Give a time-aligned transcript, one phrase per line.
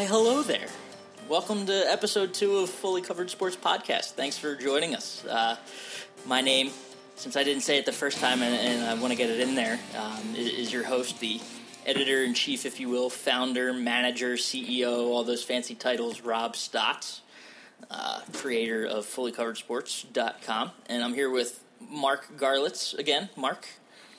[0.00, 0.66] Why, hello there.
[1.28, 4.12] Welcome to episode two of Fully Covered Sports Podcast.
[4.12, 5.22] Thanks for joining us.
[5.26, 5.56] Uh,
[6.24, 6.70] my name,
[7.16, 9.40] since I didn't say it the first time and, and I want to get it
[9.40, 11.38] in there, um, is, is your host, the
[11.84, 17.20] editor in chief, if you will, founder, manager, CEO, all those fancy titles, Rob Stotts,
[17.90, 20.70] uh, creator of FullyCoveredSports.com.
[20.86, 23.28] And I'm here with Marc Garlitz again.
[23.36, 23.68] Marc.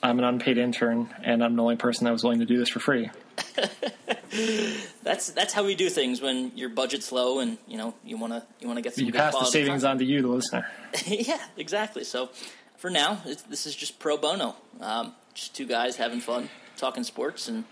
[0.00, 2.68] I'm an unpaid intern, and I'm the only person that was willing to do this
[2.68, 3.10] for free.
[5.02, 8.32] that's that's how we do things when your budget's low and you know you want
[8.32, 9.04] to you want to get some.
[9.04, 10.66] You pass the savings on to you, the listener.
[11.06, 12.04] yeah, exactly.
[12.04, 12.30] So
[12.76, 14.56] for now, this is just pro bono.
[14.80, 17.64] Um, just two guys having fun, talking sports, and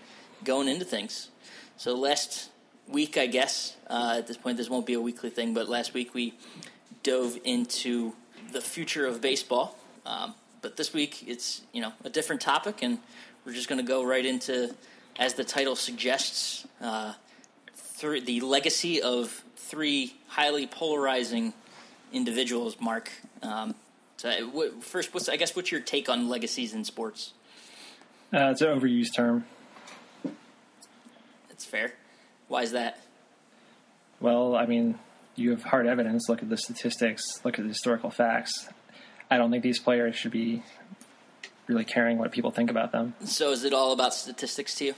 [0.43, 1.29] going into things.
[1.77, 2.49] So last
[2.87, 5.93] week, I guess uh, at this point, this won't be a weekly thing, but last
[5.93, 6.33] week we
[7.03, 8.13] dove into
[8.51, 9.77] the future of baseball.
[10.05, 12.99] Um, but this week, it's you know a different topic, and
[13.45, 14.75] we're just going to go right into,
[15.17, 17.13] as the title suggests, uh,
[17.99, 21.53] th- the legacy of three highly polarizing
[22.11, 22.77] individuals.
[22.79, 23.75] Marc, um,
[24.17, 27.33] so what, first, what's I guess what's your take on legacies in sports?
[28.33, 29.45] Uh, it's an overused term.
[31.49, 31.93] That's fair.
[32.47, 32.99] Why is that?
[34.19, 34.99] Well, I mean,
[35.35, 36.29] you have hard evidence.
[36.29, 37.23] Look at the statistics.
[37.43, 38.69] Look at the historical facts.
[39.29, 40.63] I don't think these players should be
[41.67, 43.13] really caring what people think about them.
[43.23, 44.95] So, is it all about statistics to you?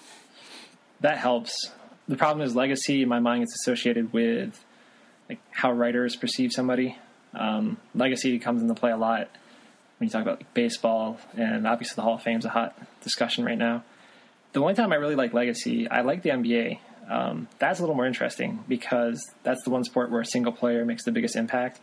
[1.01, 1.71] That helps.
[2.07, 3.03] The problem is legacy.
[3.03, 4.63] In my mind, gets associated with
[5.29, 6.97] like how writers perceive somebody.
[7.33, 9.29] Um, legacy comes into play a lot
[9.97, 12.77] when you talk about like, baseball, and obviously the Hall of Fame is a hot
[13.01, 13.83] discussion right now.
[14.51, 16.79] The only time I really like legacy, I like the NBA.
[17.09, 20.85] Um, that's a little more interesting because that's the one sport where a single player
[20.85, 21.79] makes the biggest impact.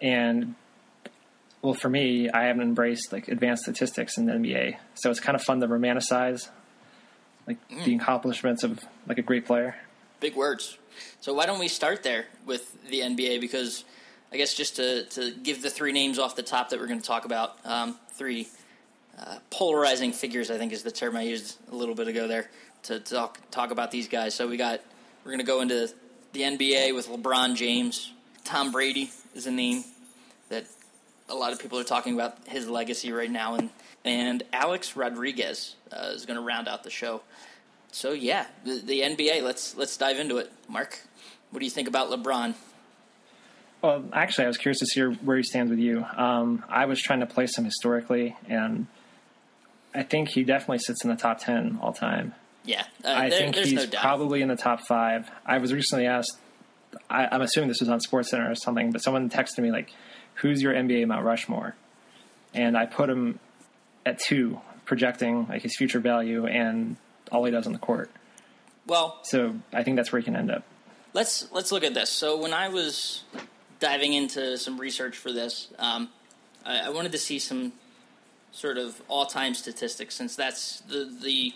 [0.00, 0.54] And
[1.62, 5.34] well, for me, I haven't embraced like advanced statistics in the NBA, so it's kind
[5.34, 6.48] of fun to romanticize
[7.46, 9.74] like the accomplishments of like a great player.
[10.20, 10.76] Big words.
[11.20, 13.40] So why don't we start there with the NBA?
[13.40, 13.84] Because
[14.32, 17.00] I guess just to, to give the three names off the top that we're going
[17.00, 18.48] to talk about, um, three
[19.18, 22.50] uh, polarizing figures, I think is the term I used a little bit ago there
[22.84, 24.34] to talk talk about these guys.
[24.34, 24.80] So we got
[25.24, 25.92] we're going to go into
[26.32, 28.12] the NBA with LeBron James,
[28.44, 29.84] Tom Brady is a name
[30.50, 30.66] that
[31.28, 33.70] a lot of people are talking about his legacy right now, and
[34.04, 37.22] and Alex Rodriguez uh, is going to round out the show.
[37.92, 39.42] So yeah, the, the NBA.
[39.42, 40.50] Let's let's dive into it.
[40.68, 40.98] Marc,
[41.50, 42.54] what do you think about LeBron?
[43.82, 46.04] Well, actually, I was curious to see where he stands with you.
[46.16, 48.86] Um, I was trying to place him historically, and
[49.94, 52.34] I think he definitely sits in the top ten all time.
[52.64, 54.02] Yeah, uh, I there- think there's he's no doubt.
[54.02, 55.30] probably in the top five.
[55.46, 56.36] I was recently asked.
[57.08, 59.92] I, I'm assuming this was on SportsCenter or something, but someone texted me like,
[60.40, 61.74] "Who's your NBA Mount Rushmore?"
[62.54, 63.38] And I put him
[64.06, 66.96] at two, projecting like his future value and
[67.30, 68.10] all he does on the court.
[68.86, 70.64] well, So I think that's where he can end up.
[71.12, 72.08] let's let's look at this.
[72.10, 73.24] So when I was
[73.80, 76.08] diving into some research for this, um,
[76.64, 77.72] I, I wanted to see some
[78.50, 81.52] sort of all-time statistics since that's the the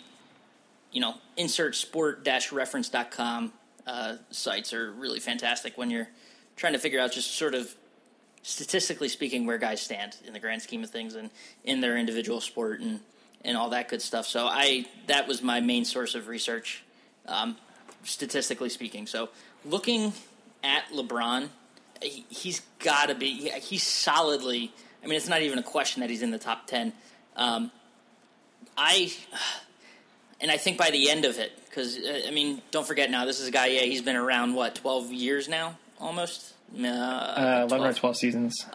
[0.91, 3.51] you know insert sport dash reference reference.com
[3.87, 6.07] uh, sites are really fantastic when you're
[6.55, 7.75] trying to figure out just sort of
[8.43, 11.31] statistically speaking where guys stand in the grand scheme of things and
[11.63, 12.99] in their individual sport and
[13.45, 14.25] and all that good stuff.
[14.25, 16.83] So I that was my main source of research,
[17.25, 17.57] um,
[18.03, 19.07] statistically speaking.
[19.07, 19.29] So
[19.65, 20.13] looking
[20.63, 21.49] at LeBron,
[22.01, 23.49] he, he's got to be.
[23.61, 24.71] He's solidly.
[25.03, 26.93] I mean, it's not even a question that he's in the top ten.
[27.35, 27.71] Um,
[28.77, 29.13] I
[30.39, 33.25] and I think by the end of it, because uh, I mean, don't forget now,
[33.25, 33.67] this is a guy.
[33.67, 36.52] Yeah, he's been around what twelve years now, almost.
[36.75, 38.65] Uh, Uh, Eleven or 12 twelve seasons.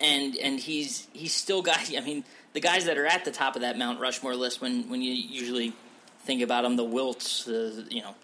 [0.00, 1.78] and and he's he's still got.
[1.96, 4.88] I mean, the guys that are at the top of that Mount Rushmore list, when
[4.90, 5.72] when you usually
[6.24, 8.14] think about them, the Wilts, the you know,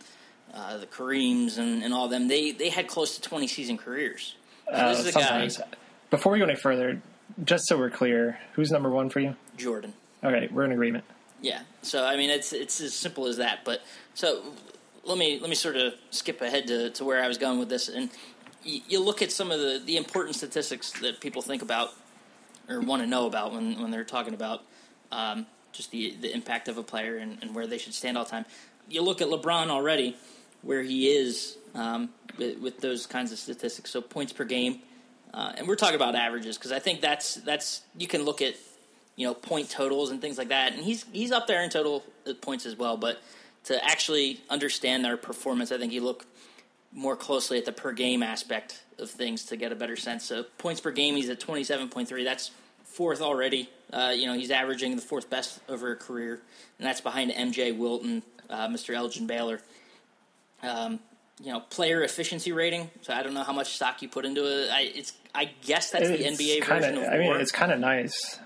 [0.54, 4.34] uh, the Kareems, and, and all them, they they had close to twenty season careers.
[4.67, 5.49] So Uh, this is a guy.
[6.11, 7.00] Before we go any further,
[7.44, 9.34] just so we're clear, who's number one for you?
[9.56, 9.93] Jordan.
[10.25, 11.05] Okay, we're in agreement.
[11.43, 11.61] Yeah.
[11.82, 13.61] So I mean, it's it's as simple as that.
[13.64, 13.82] But
[14.14, 14.43] so
[15.06, 17.69] let me let me sort of skip ahead to, to where I was going with
[17.69, 18.11] this, and
[18.64, 21.91] y- you look at some of the the important statistics that people think about
[22.69, 24.62] or want to know about when when they're talking about
[25.12, 28.25] um, just the the impact of a player and, and where they should stand all
[28.25, 28.44] the time.
[28.88, 30.17] You look at LeBron already,
[30.62, 33.91] where he is um, with, with those kinds of statistics.
[33.91, 34.81] So points per game,
[35.35, 38.55] uh, and we're talking about averages because I think that's that's you can look at
[39.14, 42.05] you know point totals and things like that, and he's he's up there in total
[42.26, 42.97] uh, points as well.
[42.97, 43.20] But
[43.67, 46.27] to actually understand their performance, I think you look
[46.93, 50.25] more closely at the per game aspect of things to get a better sense.
[50.25, 52.25] So points per game, he's at twenty seven point three.
[52.25, 52.51] That's
[52.85, 53.69] fourth already.
[53.93, 56.41] Uh, you know, he's averaging the fourth best over a career,
[56.79, 58.95] and that's behind MJ Wilton, uh, Mr.
[58.95, 59.61] Elgin Baylor.
[60.63, 61.01] Um,
[61.43, 62.91] you know, player efficiency rating.
[63.03, 64.71] So I don't know how much stock you put into it.
[64.71, 67.41] I it's I guess that's the NBA kinda, version of I mean, WAR.
[67.41, 68.39] it's kind of nice.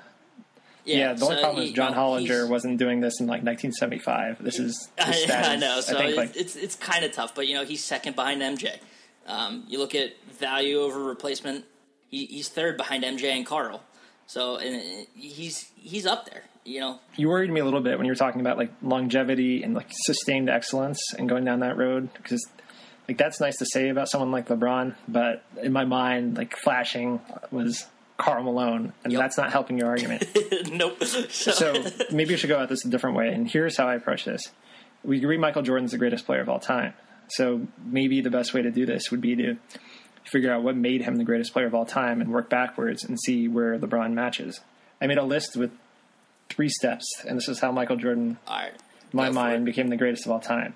[0.85, 4.43] Yeah, the only so, problem is John Hollinger wasn't doing this in like 1975.
[4.43, 5.49] This is I, status.
[5.49, 5.81] I know.
[5.81, 8.17] So I think it- like it's it's kind of tough, but you know he's second
[8.17, 8.79] behind MJ.
[9.27, 11.65] Um, you look at value over replacement.
[12.09, 13.83] He, he's third behind MJ and Karl.
[14.27, 16.45] So and uh, he's he's up there.
[16.65, 19.63] You know, you worried me a little bit when you were talking about like longevity
[19.63, 22.47] and like sustained excellence and going down that road because
[23.09, 27.21] like that's nice to say about someone like LeBron, but in my mind, like flashing
[27.51, 27.87] was
[28.21, 29.21] Karl Malone, and Yep.
[29.21, 30.25] that's not helping your argument.
[30.73, 31.03] nope.
[31.05, 31.73] So,
[32.13, 33.29] maybe we should go at this a different way.
[33.33, 34.51] And here's how I approach this:
[35.03, 36.95] we agree Michael Jordan's the greatest player of all time.
[37.29, 39.57] So maybe the best way to do this would be to
[40.25, 43.19] figure out what made him the greatest player of all time and work backwards and
[43.21, 44.61] see where LeBron matches.
[45.01, 45.71] I made a list with
[46.49, 48.73] three steps, and this is how Michael Jordan, right.
[48.73, 50.75] in my mind, became the greatest of all time.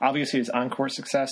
[0.00, 1.30] Obviously, his on-court success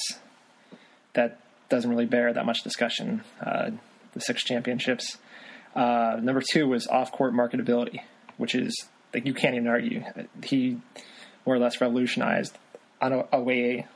[1.15, 1.41] that
[1.71, 3.23] doesn't really bear that much discussion.
[3.45, 3.71] Uh,
[4.13, 5.17] the six championships.
[5.75, 8.00] Uh, number two was off-court marketability,
[8.37, 10.05] which is like you can't even argue.
[10.43, 10.79] He
[11.47, 12.56] more or less revolutionized
[13.00, 13.87] on a, a way.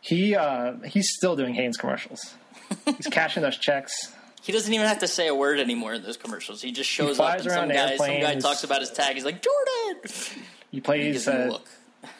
[0.00, 2.34] He uh, he's still doing Hanes commercials.
[2.84, 4.12] He's cashing those checks.
[4.42, 6.60] He doesn't even have to say a word anymore in those commercials.
[6.60, 9.14] He just shows up flies and some guy, some guy talks about his tag.
[9.14, 10.10] He's like Jordan.
[10.70, 11.58] He He plays gives uh,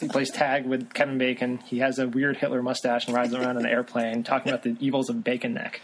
[0.01, 1.59] he plays tag with Kevin Bacon.
[1.59, 4.77] He has a weird Hitler mustache and rides around in an airplane talking about the
[4.81, 5.83] evils of Bacon Neck.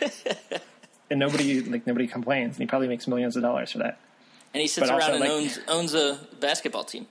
[1.10, 3.98] and nobody like nobody complains, and he probably makes millions of dollars for that.
[4.54, 7.06] And he sits but also, around and like- owns owns a basketball team.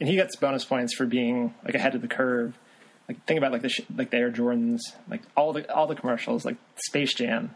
[0.00, 2.56] and he gets bonus points for being like ahead of the curve.
[3.08, 5.94] Like think about like the sh- like the Air Jordans, like all the all the
[5.96, 7.54] commercials, like Space Jam.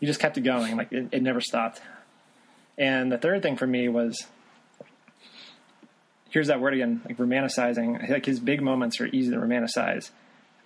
[0.00, 1.80] He just kept it going, like it, it never stopped.
[2.76, 4.26] And the third thing for me was
[6.30, 8.08] here's that word again, like romanticizing.
[8.08, 10.10] Like his big moments are easy to romanticize.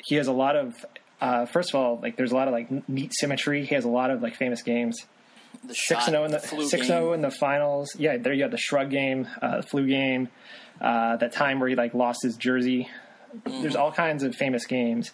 [0.05, 0.85] He has a lot of
[1.20, 3.64] uh, first of all, like there's a lot of like neat symmetry.
[3.64, 5.04] He has a lot of like famous games
[5.64, 7.96] The Six and zero in the six zero in the finals.
[7.98, 10.28] Yeah, there you have the shrug game, uh, the flu game,
[10.80, 12.88] uh, that time where he like lost his jersey.
[13.34, 13.62] Mm-hmm.
[13.62, 15.10] There's all kinds of famous games.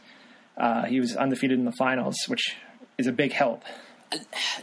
[0.56, 2.56] Uh, he was undefeated in the finals, which
[2.98, 3.64] is a big help.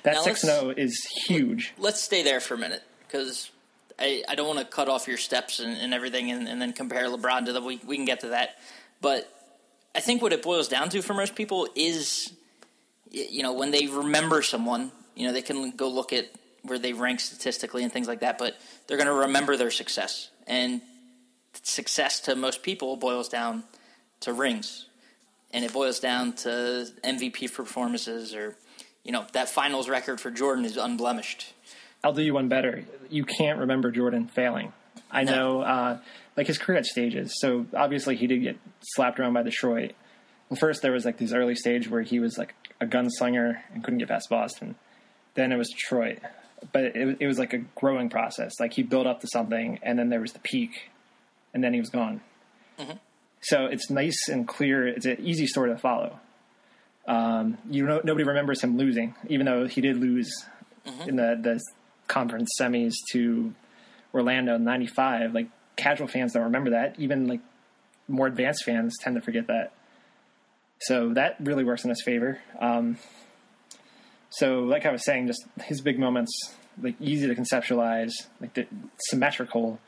[0.04, 1.74] That six zero is huge.
[1.78, 3.52] let's stay there for a minute because
[4.00, 6.72] I, I don't want to cut off your steps and, and everything and, and then
[6.72, 8.58] compare LeBron to the we, we can get to that
[9.02, 9.41] but
[9.96, 12.34] I think what it boils down to for most people is
[13.10, 16.30] you know when they remember someone you know they can go look at
[16.64, 18.56] where they rank statistically and things like that but
[18.88, 20.82] they're going to remember their success and
[21.64, 23.64] success to most people boils down
[24.22, 24.86] to rings
[25.54, 28.56] and it boils down to MVP performances or
[29.04, 31.54] you know that finals record for Jordan is unblemished
[32.04, 32.84] I'll do you one better.
[33.10, 34.74] You can't remember Jordan failing.
[35.12, 35.32] I No.
[35.36, 36.00] know, uh,
[36.38, 37.40] like his career had stages.
[37.40, 39.94] So obviously he did get slapped around by Detroit.
[40.60, 44.00] First there was like this early stage where he was like a gunslinger and couldn't
[44.00, 44.76] get past Boston.
[45.36, 46.20] Then it was Detroit,
[46.74, 48.54] but it, it was like a growing process.
[48.60, 50.90] Like he built up to something, and then there was the peak,
[51.54, 52.20] and then he was gone.
[53.44, 54.88] So it's nice and clear.
[54.88, 56.20] It's an easy story to follow.
[57.08, 60.32] Um, you know, nobody remembers him losing, even though he did lose
[61.08, 61.60] in the the
[62.08, 63.54] conference semis to
[64.14, 65.34] Orlando in '95.
[65.34, 66.96] Like casual fans don't remember that.
[67.00, 67.40] Even like
[68.08, 69.72] more advanced fans tend to forget that.
[70.80, 72.40] So that really works in his favor.
[72.60, 72.98] Um,
[74.30, 76.32] so, like I was saying, just his big moments,
[76.82, 78.66] like easy to conceptualize, like the,
[79.10, 79.80] symmetrical.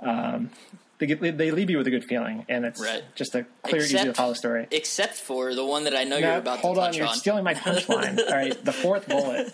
[0.00, 0.50] Um,
[0.98, 3.02] they get, they leave you with a good feeling, and it's Right.
[3.14, 4.66] just a clear, easy to Except- follow story.
[4.70, 7.14] except for the one that I know you're about hold to on, touch you're on.
[7.14, 8.18] stealing my punchline.
[8.26, 9.52] All right, the fourth bullet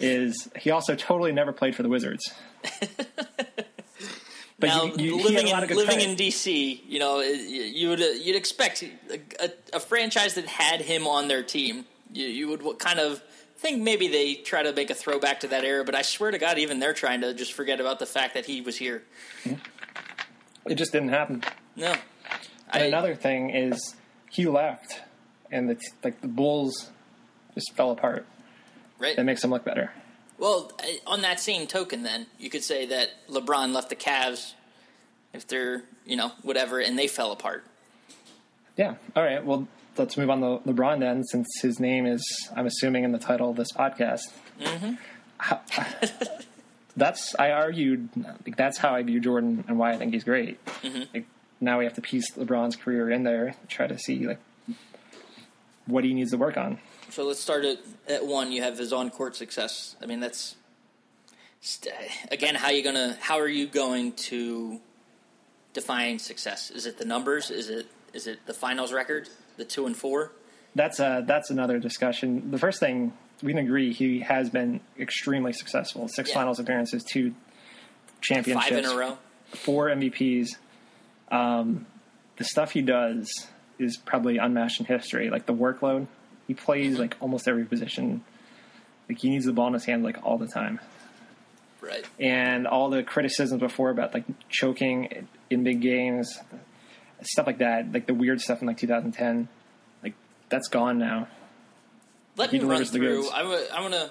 [0.00, 2.32] is he also totally never played for the Wizards.
[4.60, 7.88] But now, you, you, living in lot of good living in DC, you know, you
[7.88, 11.86] would you'd expect a, a, a franchise that had him on their team.
[12.12, 13.22] You, you would kind of
[13.56, 16.38] think maybe they try to make a throwback to that era, but I swear to
[16.38, 19.02] God, even they're trying to just forget about the fact that he was here.
[20.66, 21.42] It just didn't happen.
[21.74, 21.94] No,
[22.70, 23.96] And another thing is
[24.30, 25.00] he left,
[25.50, 26.90] and the like the Bulls
[27.54, 28.26] just fell apart.
[29.00, 29.16] Right.
[29.16, 29.92] That makes them look better.
[30.38, 30.72] Well,
[31.06, 34.54] on that same token, then you could say that LeBron left the Cavs
[35.32, 37.64] if they're you know whatever, and they fell apart.
[38.76, 38.94] Yeah.
[39.14, 39.44] All right.
[39.44, 42.22] Well, let's move on to LeBron then, since his name is,
[42.56, 44.22] I'm assuming, in the title of this podcast.
[44.60, 44.94] Mm-hmm.
[46.96, 48.08] that's I argued.
[48.16, 50.58] Like, that's how I view Jordan and why I think he's great.
[51.14, 51.26] Like,
[51.60, 54.38] now we have to piece LeBron's career in there, try to see like
[55.86, 56.78] what he needs to work on.
[57.10, 58.52] So let's start at, at one.
[58.52, 59.96] You have his on court success.
[60.02, 60.56] I mean, that's
[61.60, 61.94] st-
[62.30, 64.80] again how you gonna how are you going to
[65.72, 66.70] define success?
[66.70, 67.50] Is it the numbers?
[67.50, 70.32] Is it is it the finals record, the two and four?
[70.74, 72.50] That's uh that's another discussion.
[72.50, 73.12] The first thing
[73.42, 76.06] we can agree he has been extremely successful.
[76.08, 76.36] Six Yeah.
[76.36, 77.34] finals appearances, two
[78.20, 79.18] championships, Five in a row.
[79.54, 80.48] four MVPs.
[81.30, 81.86] Um,
[82.36, 83.28] the stuff he does
[83.78, 85.30] is probably unmatched in history.
[85.30, 86.06] Like the workload,
[86.50, 88.24] he plays like almost every position.
[89.08, 90.80] Like he needs the ball in his hand like all the time.
[91.80, 92.04] Right.
[92.18, 96.36] And all the criticisms before about like choking in big games,
[97.22, 99.46] stuff like that, like the weird stuff in like 2010,
[100.02, 100.14] like
[100.48, 101.28] that's gone now.
[102.34, 103.30] Let He me run through.
[103.30, 104.10] I, w- I want to.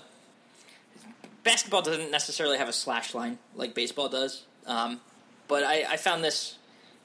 [1.43, 5.01] Basketball doesn't necessarily have a slash line like baseball does, um,
[5.49, 6.57] but I, I found this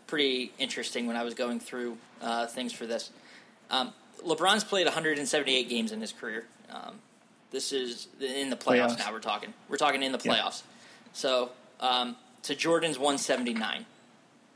[0.06, 3.10] pretty interesting when I was going through uh, things for this.
[3.68, 3.92] Um,
[4.24, 6.44] LeBron's played 178 games in his career.
[6.70, 6.96] Um,
[7.50, 8.98] this is in the playoffs, Playoffs.
[8.98, 9.12] now.
[9.12, 9.52] We're talking.
[9.68, 10.32] We're talking in the Yeah.
[10.34, 10.62] playoffs.
[11.12, 11.50] So
[11.80, 13.86] um, to Jordan's 179.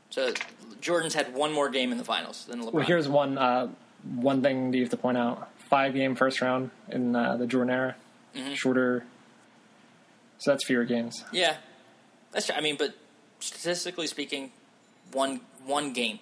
[0.09, 0.33] So
[0.81, 2.73] Jordan's had one more game in the finals than LeBron.
[2.73, 3.69] Well, here's one uh,
[4.15, 7.73] one thing you have to point out: five game first round in uh, the Jordan
[7.73, 7.95] era,
[8.35, 8.53] Mm-hmm.
[8.53, 9.03] shorter.
[10.39, 11.23] So that's fewer games.
[11.31, 11.57] Yeah,
[12.31, 12.47] that's.
[12.47, 12.55] true.
[12.55, 12.95] I mean, but
[13.39, 14.51] statistically speaking,
[15.11, 16.19] one one game.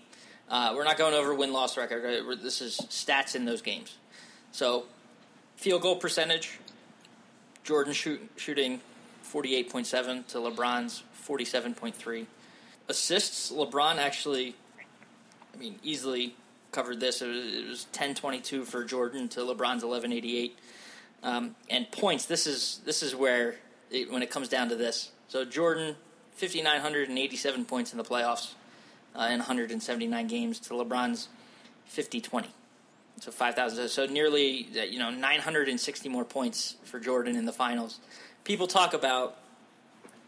[0.50, 2.42] Uh, we're not going over win loss record.
[2.42, 3.98] This is stats in those games.
[4.51, 4.86] So,
[5.58, 6.60] field goal percentage.
[7.63, 8.80] Jordan shoot, shooting
[9.22, 12.27] forty eight point seven to LeBron's forty seven point three.
[12.88, 13.51] Assists.
[13.51, 14.56] LeBron actually,
[15.54, 16.34] I mean, easily
[16.72, 17.22] covered this.
[17.22, 20.58] It was, it was ten twenty two for Jordan to LeBron's eleven eighty eight.
[21.24, 22.25] Um, and points.
[22.25, 23.56] This is this is where
[23.92, 25.12] it, when it comes down to this.
[25.27, 25.98] So Jordan,
[26.36, 28.54] fifty nine hundred and eighty seven points in the playoffs
[29.18, 31.28] uh, in one hundred and seventy nine games to LeBron's
[31.86, 32.50] 50 20.
[33.20, 33.88] So five thousand.
[33.90, 37.54] So nearly uh, you know nine hundred and sixty more points for Jordan in the
[37.54, 38.00] finals.
[38.44, 39.38] People talk about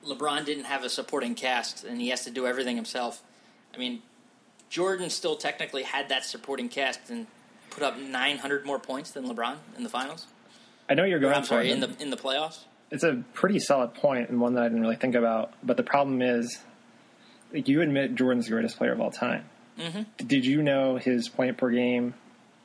[0.05, 3.21] LeBron didn't have a supporting cast and he has to do everything himself.
[3.73, 4.01] I mean,
[4.69, 7.27] Jordan still technically had that supporting cast and
[7.69, 10.25] put up 900 more points than LeBron in the finals.
[10.89, 11.73] I know you're Or, going I'm sorry, it.
[11.73, 12.59] in the in the playoffs.
[12.91, 15.53] it's a pretty solid point and one that I didn't really think about.
[15.63, 16.57] But the problem is,
[17.53, 19.45] you admit Jordan's the greatest player of all time.
[19.77, 20.25] Mm-hmm.
[20.27, 22.13] Did you know his point per game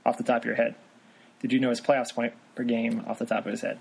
[0.04, 0.74] off the top of your head?
[1.40, 3.78] Did you know his playoffs point per game off the top of his head?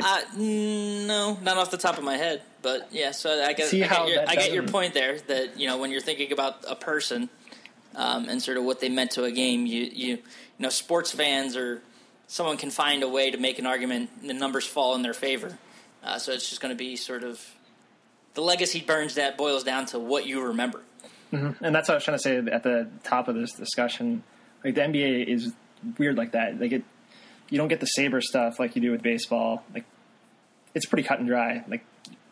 [0.00, 3.10] Uh, mm, no, not off the top of my head, but yeah.
[3.10, 5.18] So I get, See I get, your, I get your point there.
[5.18, 7.28] That you know when you're thinking about a person
[7.94, 10.18] um, and sort of what they meant to a game, you you you
[10.58, 11.82] know sports fans or
[12.26, 14.10] someone can find a way to make an argument.
[14.20, 15.58] and The numbers fall in their favor,
[16.02, 17.44] uh, so it's just going to be sort of
[18.34, 20.82] the legacy burns that boils down to what you remember.
[21.32, 24.22] And that's what I was trying to say at the top of this discussion.
[24.62, 25.52] Like the NBA is
[25.98, 26.60] weird like that.
[26.60, 26.84] Like it,
[27.48, 29.64] you don't get the saber stuff like you do with baseball.
[29.72, 29.84] Like
[30.74, 31.64] it's pretty cut and dry.
[31.66, 31.84] Like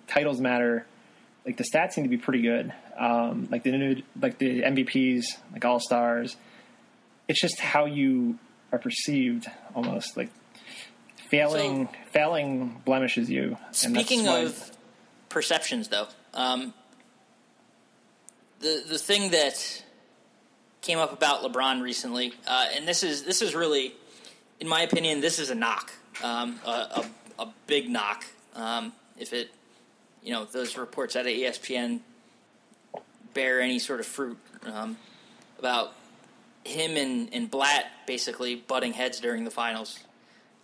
[0.07, 0.85] titles matter.
[1.47, 2.75] Like the stats seem to be pretty good.
[2.99, 6.37] Um, like the new- like the MVPs, like all stars.
[7.27, 8.39] It's just how you
[8.71, 10.29] are perceived, almost like
[11.31, 11.89] failing.
[12.13, 13.57] failing blemishes you.
[13.85, 14.71] and that's Speaking why- of
[15.31, 16.75] perceptions, though, um,
[18.61, 19.83] the the thing that
[20.83, 23.95] came up about LeBron recently, uh, and this is this is really,
[24.61, 25.91] in my opinion, this is a knock,
[26.23, 27.07] um, a, a,
[27.39, 28.27] a big knock.
[28.55, 29.51] Um, if it,
[30.23, 32.01] you know, those reports out of ESPN
[33.33, 34.97] bear any sort of fruit um,
[35.59, 35.95] about
[36.65, 39.99] him and, and Blatt basically butting heads during the finals.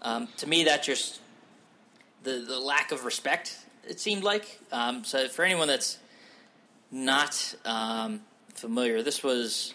[0.03, 1.21] Um, to me, that just
[2.23, 3.59] the the lack of respect.
[3.89, 4.59] It seemed like.
[4.73, 5.99] Um, so for anyone that's
[6.91, 8.21] not um,
[8.55, 9.75] familiar, this was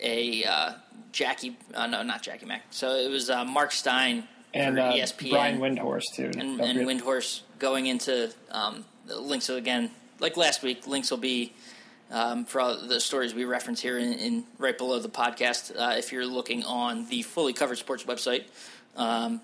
[0.00, 0.72] a uh,
[1.12, 1.56] Jackie.
[1.74, 2.64] Uh, no, not Jackie Mack.
[2.70, 6.30] So it was uh, Marc Stein and for uh, ESPN Brian Windhorst too.
[6.38, 10.86] and, and Windhorst going into um, the links again like last week.
[10.86, 11.52] Links will be
[12.10, 15.74] um, for all the stories we reference here in, in right below the podcast.
[15.76, 18.44] Uh, if you're looking on the fully covered sports website,
[18.96, 19.40] um,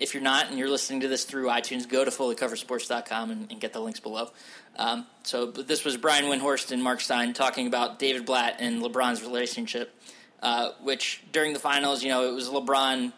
[0.00, 3.60] if you're not and you're listening to this through iTunes, go to fullycoversports.com and, and
[3.60, 4.30] get the links below.
[4.76, 9.22] Um, so this was Brian Windhorst and Marc Stein talking about David Blatt and LeBron's
[9.22, 9.94] relationship,
[10.42, 13.12] uh, which during the finals, you know, it was LeBron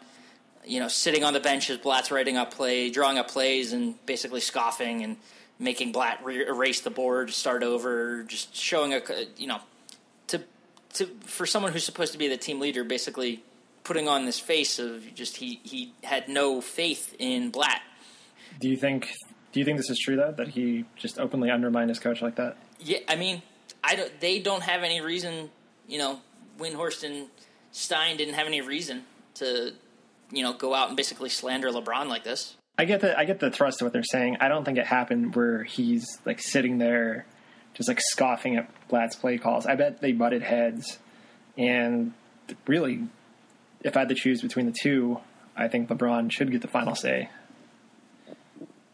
[0.65, 4.03] you know, sitting on the bench as Blatt's writing up play, drawing up plays, and
[4.05, 5.17] basically scoffing and
[5.59, 9.01] making Blatt re- erase the board, start over, just showing a,
[9.37, 9.59] you know,
[10.27, 10.41] to
[10.93, 13.43] to for someone who's supposed to be the team leader, basically
[13.83, 17.81] putting on this face of just he he had no faith in Blatt.
[18.59, 19.11] Do you think?
[19.51, 22.35] Do you think this is true though that he just openly undermined his coach like
[22.35, 22.57] that?
[22.79, 23.41] Yeah, I mean,
[23.83, 25.49] I don't, they don't have any reason,
[25.87, 26.19] you know,
[26.59, 27.27] Windhorst and
[27.71, 29.03] Stein didn't have any reason
[29.35, 29.73] to,
[30.31, 32.55] you know, go out and basically slander LeBron like this.
[32.77, 34.37] I get the I get the thrust of what they're saying.
[34.39, 37.25] I don't think it happened where he's like sitting there,
[37.75, 39.65] just like scoffing at Blatt's play calls.
[39.65, 40.97] I bet they butted heads,
[41.57, 42.13] And
[42.65, 43.07] really,
[43.83, 45.19] if I had to choose between the two,
[45.55, 47.29] I think LeBron should get the final say.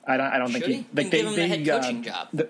[0.06, 0.26] I don't.
[0.28, 0.78] I don't Should think he?
[0.94, 2.28] Like Then give him the head uh, coaching job.
[2.34, 2.50] the-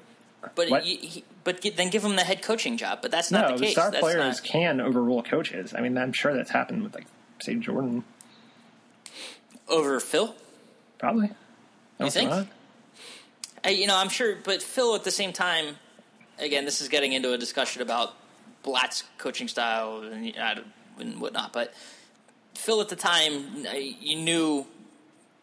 [0.55, 3.00] But he, he, but then give him the head coaching job.
[3.01, 3.74] But that's not no, the case.
[3.74, 5.74] star That's players not- can overrule coaches.
[5.77, 7.05] I mean, I'm sure that's happened with like
[7.39, 8.03] say Jordan,
[9.67, 10.36] over Phil.
[10.98, 11.31] probably.
[12.00, 12.48] No, it's think?
[13.63, 15.75] I, you know, I'm sure, but Phil at the same time,
[16.38, 18.13] again, this is getting into a discussion about
[18.63, 20.34] Blatt's coaching style and,
[20.98, 21.51] and whatnot.
[21.51, 21.74] But
[22.60, 23.66] Phil at the time,
[24.01, 24.66] you knew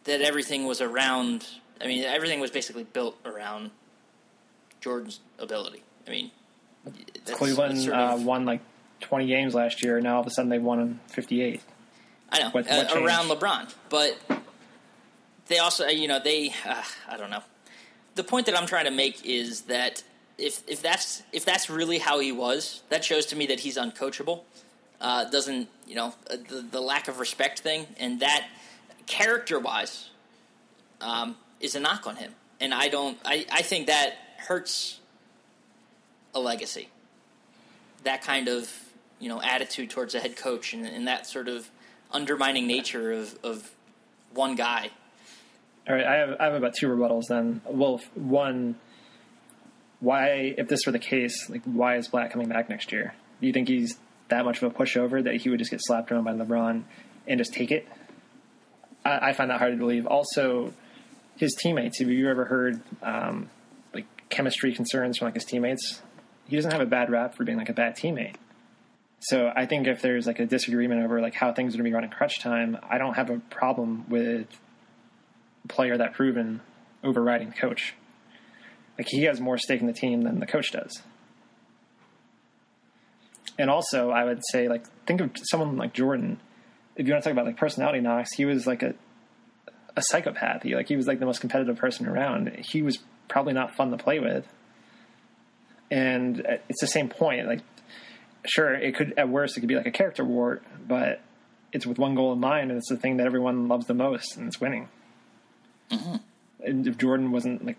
[0.04, 1.46] that everything was around.
[1.80, 3.70] I mean, everything was basically built around
[4.82, 5.82] Jordan's ability.
[6.06, 6.30] I mean,
[6.85, 8.61] that's- Cleveland sort uh, won like
[9.00, 9.96] 20 games last year.
[9.96, 11.62] And now all of a sudden they won 58.
[12.30, 13.06] I know What- uh, what changed?
[13.06, 14.18] around LeBron, but
[15.49, 17.42] they also, you know, they uh, I don't know.
[18.14, 20.02] The point that I'm trying to make is that
[20.37, 23.76] if if that's if that's really how he was, that shows to me that he's
[23.78, 24.42] uncoachable.
[25.00, 28.46] Uh, doesn't you know uh, the the lack of respect thing, and that
[29.06, 30.10] character wise
[31.00, 33.18] um, is a knock on him, and I don't.
[33.24, 35.00] I I think that hurts
[36.34, 36.88] a legacy.
[38.04, 38.72] That kind of
[39.18, 41.70] you know attitude towards a head coach and, and that sort of
[42.10, 43.70] undermining nature of, of
[44.32, 44.90] one guy.
[45.88, 47.60] All right, I have I have about two rebuttals then.
[47.64, 48.76] Well, one,
[50.00, 53.14] why if this were the case, like why is Blatt coming back next year?
[53.40, 53.98] Do you think he's
[54.28, 56.83] that much of a pushover that he would just get slapped around by LeBron
[57.26, 57.87] and just take it?
[59.04, 60.06] I, I find that hard to believe.
[60.06, 60.73] Also,
[61.37, 61.99] his teammates.
[61.99, 63.50] Have you ever heard um,
[63.95, 66.02] like chemistry concerns from like his teammates?
[66.49, 68.37] He doesn't have a bad rap for being like a bad teammate.
[69.21, 71.90] So I think if there's like a disagreement over like how things are going to
[71.90, 74.47] be run in crunch time, I don't have a problem with
[75.64, 76.61] a player that proven
[77.03, 77.94] overriding the coach.
[78.98, 81.03] Like he has more stake in the team than the coach does.
[83.59, 86.40] And also, I would say like think of someone like Jordan.
[86.97, 88.95] If you want to talk about like personality knocks, he was like a
[89.97, 90.62] a psychopath.
[90.62, 92.64] He like he was like the most competitive person around.
[92.69, 94.47] He was probably not fun to play with.
[95.90, 97.47] And uh, it's the same point.
[97.47, 97.61] Like
[98.45, 101.21] sure, it could at worst it could be like a character wart, but
[101.73, 104.37] it's with one goal in mind, and it's the thing that everyone loves the most,
[104.37, 104.88] and it's winning.
[105.90, 106.16] Mm-hmm.
[106.61, 107.79] And if Jordan wasn't like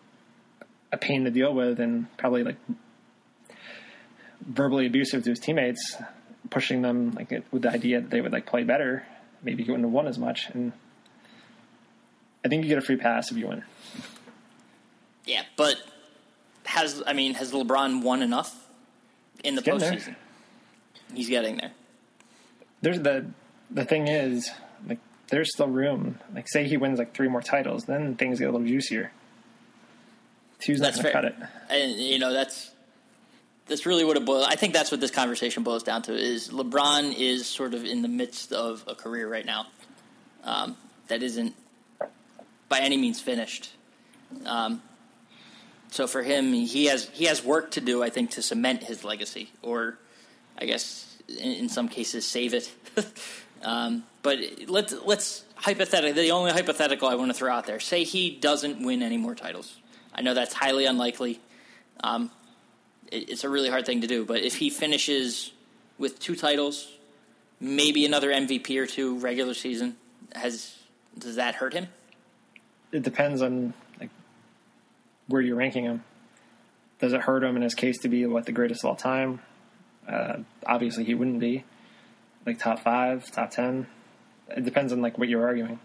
[0.92, 2.58] a pain to deal with, and probably like
[4.48, 5.96] verbally abusive to his teammates,
[6.50, 9.06] pushing them like with the idea that they would like play better,
[9.44, 10.50] maybe he wouldn't have won as much.
[10.50, 10.72] And
[12.44, 13.64] I think you get a free pass if you win.
[15.26, 15.76] Yeah, but
[16.64, 18.68] has I mean has LeBron won enough
[19.44, 19.92] in the getting there.
[19.94, 20.16] postseason?
[21.14, 21.72] He's getting there.
[22.82, 23.26] there's the
[23.70, 24.50] the thing is
[24.88, 26.20] like there's still room.
[26.34, 29.12] Like say he wins like three more titles, then things get a little juicier.
[30.60, 31.12] Two's not going to fair.
[31.12, 31.36] cut it.
[31.70, 32.72] And you know that's
[33.68, 34.46] that's really what it boils.
[34.48, 36.14] I think that's what this conversation boils down to.
[36.14, 39.68] Is LeBron is sort of in the midst of a career right now
[40.44, 40.78] um,
[41.08, 41.56] that isn't
[42.70, 43.72] by any means finished.
[44.46, 44.82] Um,
[45.90, 48.04] so for him, he has he has work to do.
[48.04, 49.98] I think to cement his legacy, or
[50.58, 52.72] I guess in, in some cases save it.
[53.64, 56.22] um, but let's let's hypothetical.
[56.22, 59.36] The only hypothetical I want to throw out there: say he doesn't win any more
[59.36, 59.78] titles.
[60.14, 61.40] I know that's highly unlikely.
[62.04, 62.32] Um,
[63.12, 65.52] it, it's a really hard thing to do, but if he finishes
[65.98, 66.92] with two titles,
[67.60, 69.98] maybe another MVP or two regular season,
[70.36, 70.76] has
[71.18, 71.88] does that hurt him?
[72.92, 74.10] It depends on like
[75.28, 76.04] where you're ranking him.
[77.00, 79.42] Does it hurt him in his case to be what the greatest of all time?
[80.08, 81.64] Uh, obviously, he wouldn't be
[82.46, 83.88] like top five, top ten.
[84.50, 85.80] It depends on like what you're arguing.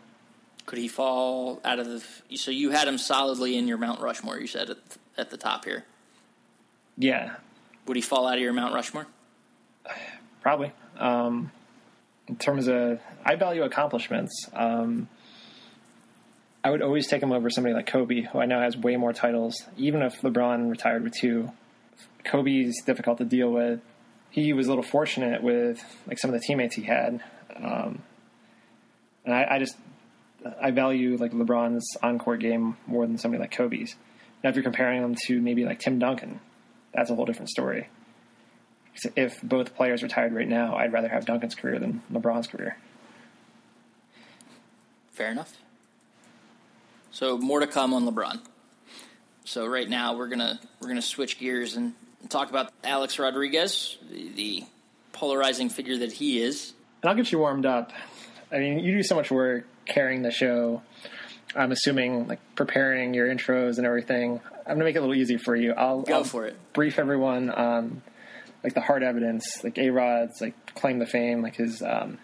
[0.64, 2.36] Could he fall out of the?
[2.36, 4.38] So you had him solidly in your Mount Rushmore.
[4.38, 4.78] You said at
[5.18, 5.84] at the top here.
[6.96, 7.36] Yeah,
[7.86, 9.06] Would he fall out of your Mount Rushmore?
[10.40, 10.72] Probably.
[10.98, 11.50] Um,
[12.28, 14.48] in terms of, I value accomplishments.
[14.52, 15.08] Um,
[16.64, 19.12] I would always take him over somebody like Kobe, who I know has way more
[19.12, 19.56] titles.
[19.76, 21.50] Even if LeBron retired with two,
[22.24, 23.80] Kobe's difficult to deal with.
[24.30, 27.22] He was a little fortunate with like some of the teammates he had,
[27.56, 28.00] um,
[29.26, 29.76] and I, I just
[30.60, 33.94] I value like LeBron's on-court game more than somebody like Kobe's.
[34.42, 36.40] Now, if you're comparing them to maybe like Tim Duncan,
[36.94, 37.88] that's a whole different story
[39.16, 42.76] if both players retired right now, I'd rather have Duncan's career than LeBron's career.
[45.12, 45.56] Fair enough.
[47.10, 48.40] So more to come on LeBron.
[49.44, 51.94] So right now we're gonna we're gonna switch gears and
[52.28, 54.64] talk about Alex Rodriguez, the, the
[55.12, 56.72] polarizing figure that he is.
[57.02, 57.92] And I'll get you warmed up.
[58.50, 60.82] I mean, you do so much work carrying the show.
[61.54, 64.40] I'm assuming like preparing your intros and everything.
[64.66, 65.72] I'm gonna make it a little easy for you.
[65.72, 66.56] I'll Go I'll for it.
[66.72, 68.02] Brief everyone on
[68.64, 72.18] like the hard evidence, like A Rod's like claim to fame, like his um,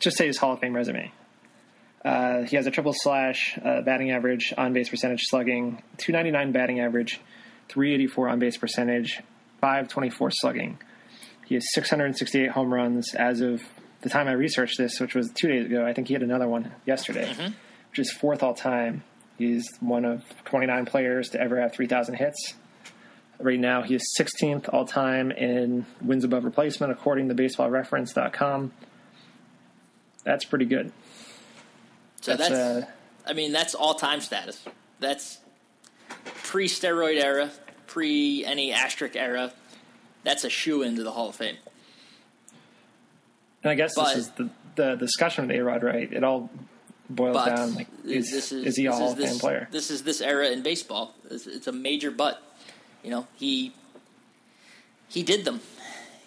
[0.00, 1.12] just say his Hall of Fame resume.
[2.04, 6.80] Uh, he has a triple slash uh, batting average, on base percentage, slugging, 299 batting
[6.80, 7.20] average,
[7.68, 9.20] 384 on base percentage,
[9.60, 10.78] 524 slugging.
[11.46, 13.62] He has 668 home runs as of
[14.02, 15.84] the time I researched this, which was two days ago.
[15.84, 17.34] I think he had another one yesterday,
[17.90, 19.02] which is fourth all time.
[19.36, 22.54] He's one of 29 players to ever have 3,000 hits.
[23.38, 28.72] Right now, he is 16th all time in wins above replacement, according to BaseballReference.com.
[30.24, 30.92] That's pretty good.
[32.20, 32.86] So That's, that's, uh,
[33.26, 34.64] I mean, that's all time status.
[34.98, 35.38] That's
[36.42, 37.50] pre steroid era,
[37.86, 39.52] pre any asterisk era.
[40.24, 41.56] That's a shoe into the Hall of Fame.
[43.62, 46.12] And I guess But- this is the, the discussion with A Rod, right?
[46.12, 46.50] It all
[47.10, 49.38] boils But down like, is, this is, he a this Hall is of Fame this,
[49.38, 49.68] player?
[49.70, 51.14] This is this era in baseball.
[51.30, 52.42] It's, it's a major but.
[53.02, 53.72] You know, he
[55.08, 55.60] he did them.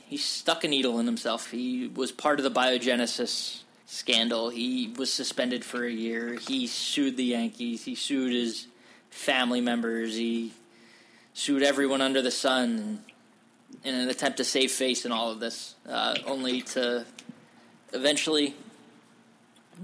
[0.08, 1.52] He stuck a needle in himself.
[1.52, 4.50] He was part of the biogenesis scandal.
[4.50, 6.36] He was suspended for a year.
[6.36, 7.84] He sued the Yankees.
[7.86, 8.68] He sued his
[9.10, 10.16] family members.
[10.16, 10.54] He
[11.34, 13.04] sued everyone under the sun
[13.84, 17.06] in an attempt to save face in all of this, uh, only to
[17.94, 18.56] eventually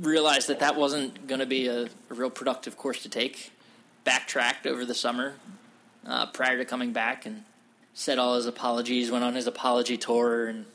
[0.01, 3.51] realized that that wasn't going to be a, a real productive course to take.
[4.03, 5.36] Backtracked over the summer
[6.05, 7.43] uh, prior to coming back and
[7.93, 9.12] said all his apologies.
[9.12, 10.65] Went on his apology tour and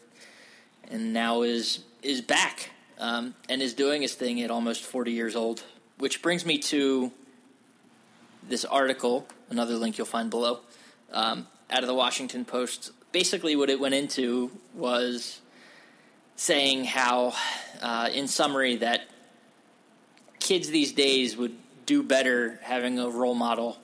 [0.90, 5.34] and now is is back um, and is doing his thing at almost forty years
[5.34, 5.62] old.
[5.98, 7.12] Which brings me to
[8.48, 10.60] this article, another link you'll find below,
[11.12, 12.90] um, out of the Washington Post.
[13.12, 15.40] Basically, what it went into was
[16.36, 17.34] saying how,
[17.80, 19.02] uh, in summary, that
[20.42, 23.78] kids these days would do better having a role model,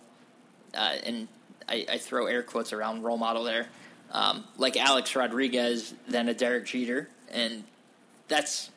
[0.74, 1.28] uh, and
[1.68, 3.68] I, I throw air quotes around role model there,
[4.12, 7.64] um, like Alex Rodriguez than a Derek Jeter, and
[8.26, 8.70] that's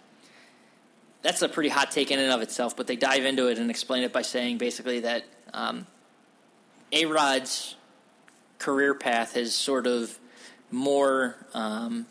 [1.23, 2.77] that's a pretty hot take in and of itself.
[2.77, 5.87] But they dive into it and explain it by saying basically that um,
[6.91, 7.75] A Rod's
[8.59, 10.17] career path has sort of
[10.69, 12.05] more um,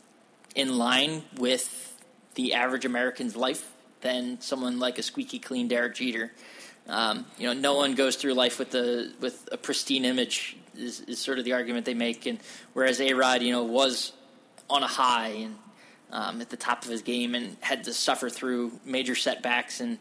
[0.54, 1.96] in line with
[2.34, 3.69] the average American's life
[4.00, 6.32] than someone like a squeaky clean Derek Jeter.
[6.88, 11.00] Um, you know, no one goes through life with the with a pristine image is,
[11.00, 12.38] is sort of the argument they make, and
[12.72, 14.12] whereas A Rod, you know, was
[14.68, 15.56] on a high and
[16.12, 19.98] um, at the top of his game and had to suffer through major setbacks, and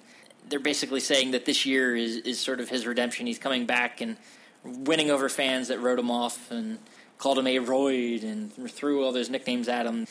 [0.47, 3.27] they're basically saying that this year is is sort of his redemption.
[3.27, 4.17] He's coming back and
[4.63, 6.79] winning over fans that wrote him off and
[7.17, 10.07] called him a roid and threw all those nicknames at him.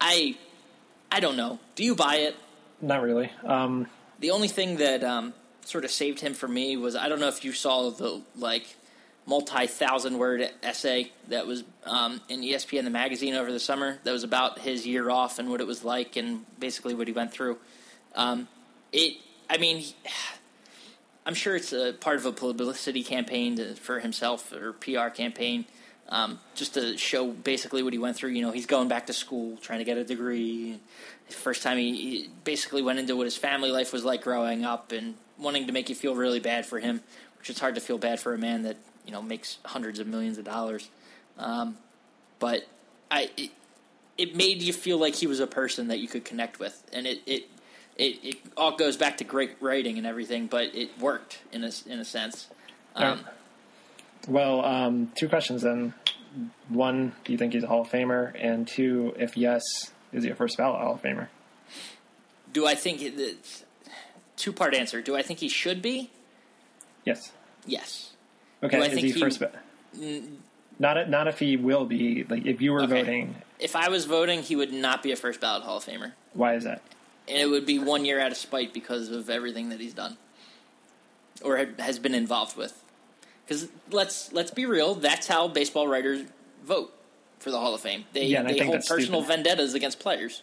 [0.00, 0.36] I
[1.10, 1.58] I don't know.
[1.74, 2.36] Do you buy it?
[2.82, 3.30] Not really.
[3.44, 3.86] Um,
[4.20, 5.32] The only thing that um,
[5.64, 8.66] sort of saved him for me was I don't know if you saw the like
[9.24, 14.10] multi thousand word essay that was um, in ESPN the magazine over the summer that
[14.12, 17.32] was about his year off and what it was like and basically what he went
[17.32, 17.56] through.
[18.16, 18.48] Um,
[18.92, 19.16] it,
[19.48, 19.94] I mean, he-
[21.24, 25.66] I'm sure it's a part of a publicity campaign to, for himself or PR campaign.
[26.08, 28.30] Um, just to show basically what he went through.
[28.30, 30.78] You know, he's going back to school, trying to get a degree.
[31.32, 34.64] The first time he, he basically went into what his family life was like growing
[34.64, 37.02] up, and wanting to make you feel really bad for him,
[37.38, 40.06] which is hard to feel bad for a man that you know makes hundreds of
[40.06, 40.88] millions of dollars.
[41.38, 41.76] Um,
[42.38, 42.66] but
[43.10, 43.50] I, it,
[44.18, 47.06] it made you feel like he was a person that you could connect with, and
[47.06, 47.48] it it
[47.96, 51.70] it, it all goes back to great writing and everything, but it worked in a
[51.86, 52.48] in a sense.
[52.94, 53.20] Um,
[54.28, 55.94] well, um, two questions then.
[56.68, 58.32] One, do you think he's a Hall of Famer?
[58.38, 59.62] And two, if yes,
[60.12, 61.28] is he a first ballot Hall of Famer?
[62.52, 63.64] Do I think it,
[64.36, 65.00] two part answer?
[65.00, 66.10] Do I think he should be?
[67.04, 67.32] Yes.
[67.66, 68.12] Yes.
[68.62, 68.76] Okay.
[68.76, 69.40] Do I is think he he- first?
[69.40, 69.52] Ba-
[69.98, 70.36] mm.
[70.78, 72.24] not not if he will be.
[72.24, 73.00] Like if you were Okay.
[73.02, 76.12] voting, If I was voting, he would not be a first ballot Hall of Famer,
[76.34, 76.82] why is that?
[77.28, 80.16] and it would be one year out of spite because of everything that he's done
[81.44, 82.82] or has been involved with.
[83.46, 86.22] Because let's let's be real, that's how baseball writers
[86.64, 86.92] vote
[87.42, 88.04] for the Hall of Fame.
[88.12, 89.26] They Yeah, they hold personal stupid.
[89.28, 90.42] vendettas against players.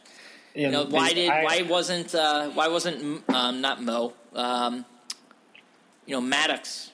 [0.55, 4.85] You You know why did why wasn't uh, why wasn't um, not Mo um,
[6.05, 6.89] you know Maddux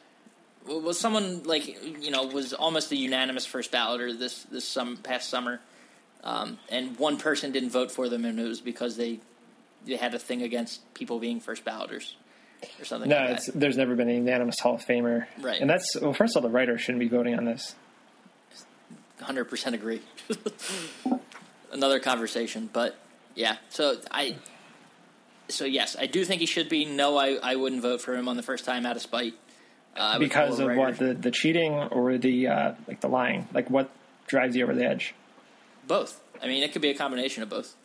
[0.65, 1.67] was someone like
[2.03, 5.59] you know was almost a unanimous first balloter this this some past summer
[6.23, 9.19] um, and one person didn't vote for them and it was because they
[9.85, 12.15] they had a thing against people being first balloters
[12.79, 15.27] or something No, like it's, there's never been a unanimous Hall of Famer.
[15.39, 15.61] Right.
[15.61, 16.13] And that's well.
[16.13, 17.75] First of all, the writer shouldn't be voting on this.
[19.25, 20.01] Hundred percent agree.
[21.71, 22.95] Another conversation, but
[23.33, 23.57] yeah.
[23.69, 24.35] So I,
[25.49, 26.85] so yes, I do think he should be.
[26.85, 29.33] No, I, I wouldn't vote for him on the first time out of spite.
[29.95, 33.47] Uh, because of what the the cheating or the uh, like the lying.
[33.51, 33.89] Like what
[34.27, 35.15] drives you over the edge?
[35.88, 36.21] Both.
[36.41, 37.75] I mean, it could be a combination of both.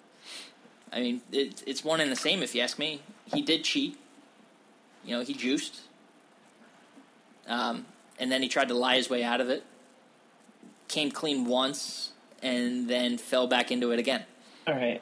[0.93, 3.01] I mean, it, it's one and the same if you ask me.
[3.33, 3.97] He did cheat.
[5.05, 5.81] You know, he juiced.
[7.47, 7.87] Um,
[8.19, 9.65] and then he tried to lie his way out of it.
[10.91, 12.11] Came clean once
[12.43, 14.25] and then fell back into it again.
[14.67, 15.01] All right.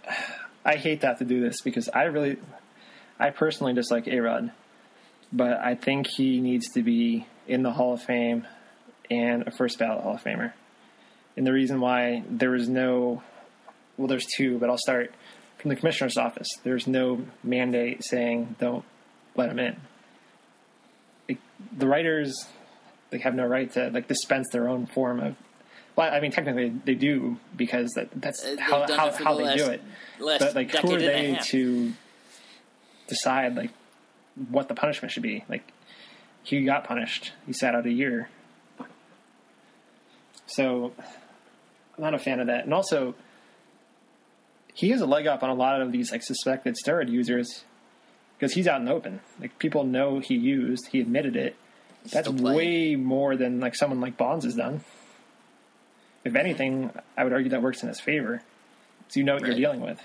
[0.63, 2.37] I hate to have to do this because I really,
[3.19, 4.53] I personally dislike A Rod,
[5.33, 8.47] but I think he needs to be in the Hall of Fame
[9.11, 10.53] and a first ballot Hall of Famer.
[11.39, 13.23] And the reason why there was no,
[13.97, 15.15] well, there's two, but I'll start
[15.57, 16.49] from the commissioner's office.
[16.65, 18.85] There's no mandate saying don't
[19.37, 19.81] let him in.
[21.31, 21.39] Like,
[21.75, 22.47] the writers,
[23.09, 25.37] they have no right to like dispense their own form of.
[25.99, 29.45] Well, I mean, technically they do because that, that's Uh, how how, how the they
[29.47, 29.83] last- do it.
[30.21, 31.93] But like, who are they to
[33.09, 33.71] decide like
[34.49, 35.45] what the punishment should be?
[35.49, 35.65] Like,
[36.45, 37.33] he got punished.
[37.47, 38.29] He sat out a year.
[40.47, 40.93] So,
[41.97, 42.65] I'm not a fan of that.
[42.65, 43.17] And also,
[44.75, 47.65] he has a leg up on a lot of these like suspected steroid users
[48.39, 49.19] because he's out in the open.
[49.41, 50.87] Like people know he used.
[50.93, 51.57] He admitted it.
[52.13, 54.83] That's way more than like someone like Bonds has done.
[56.29, 58.43] If anything, I would argue that works in his favor.
[59.09, 59.53] So you know what Right.
[59.53, 59.99] you're dealing with.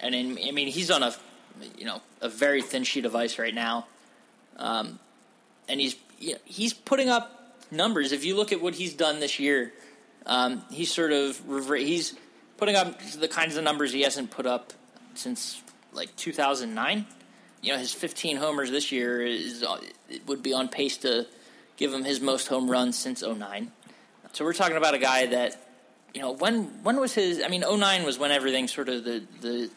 [0.00, 1.14] and in, I mean he's on a
[1.76, 3.86] you know a very thin sheet of ice right now,
[4.56, 4.98] um,
[5.68, 8.12] and he's you know, he's putting up numbers.
[8.12, 9.72] If you look at what he's done this year,
[10.26, 11.40] um, he's sort of
[11.76, 12.14] he's
[12.56, 14.72] putting up the kinds of numbers he hasn't put up
[15.14, 17.06] since like 2009.
[17.62, 19.64] You know his 15 homers this year is
[20.08, 21.26] it would be on pace to
[21.76, 23.70] give him his most home runs since 09.
[24.32, 25.56] So we're talking about a guy that
[26.14, 29.22] you know when when was his i mean 09 was when everything sort of the
[29.40, 29.70] the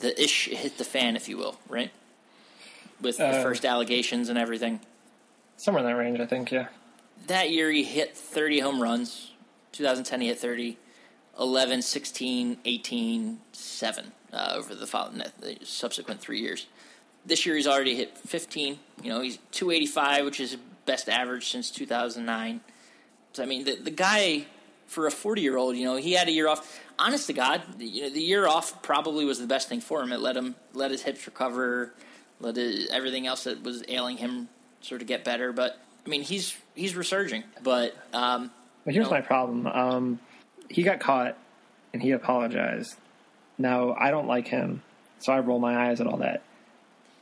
[0.00, 1.90] the ish hit the fan if you will right?
[3.00, 4.80] With the Uh, first allegations and everything.
[5.56, 6.50] Somewhere in that range, I think.
[6.50, 6.68] Yeah.
[7.26, 9.32] that year he hit 30 home runs.
[9.72, 10.76] 2010 he hit 30
[11.38, 16.66] 11 16 18 7 uh, over the, following, the subsequent three years.
[17.24, 21.70] This year he's already hit 15 you know he's 285 which is best average since
[21.70, 22.62] 2009 so
[23.40, 24.44] i mean the, the guy
[24.86, 27.62] for a 40 year old you know he had a year off honest to god
[27.78, 30.54] you know the year off probably was the best thing for him it let him
[30.74, 31.92] let his hips recover
[32.40, 34.48] let his, everything else that was ailing him
[34.80, 38.50] sort of get better but i mean he's he's resurging but um
[38.84, 39.10] But here's No.
[39.10, 39.66] my problem.
[39.66, 40.18] Um,
[40.70, 41.36] he got caught
[41.92, 42.94] and he apologized.
[43.58, 44.82] Now I don't like him,
[45.18, 46.42] so I roll my eyes at all that.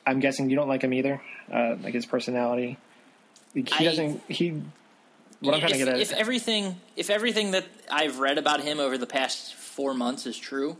[0.06, 1.20] I'm guessing you don't like him either,
[1.52, 2.76] uh, like his personality.
[3.54, 4.20] He I- doesn't.
[4.28, 4.62] He.
[5.40, 6.00] What I'm trying if, to get at.
[6.00, 10.36] if everything if everything that I've read about him over the past four months is
[10.36, 10.76] true,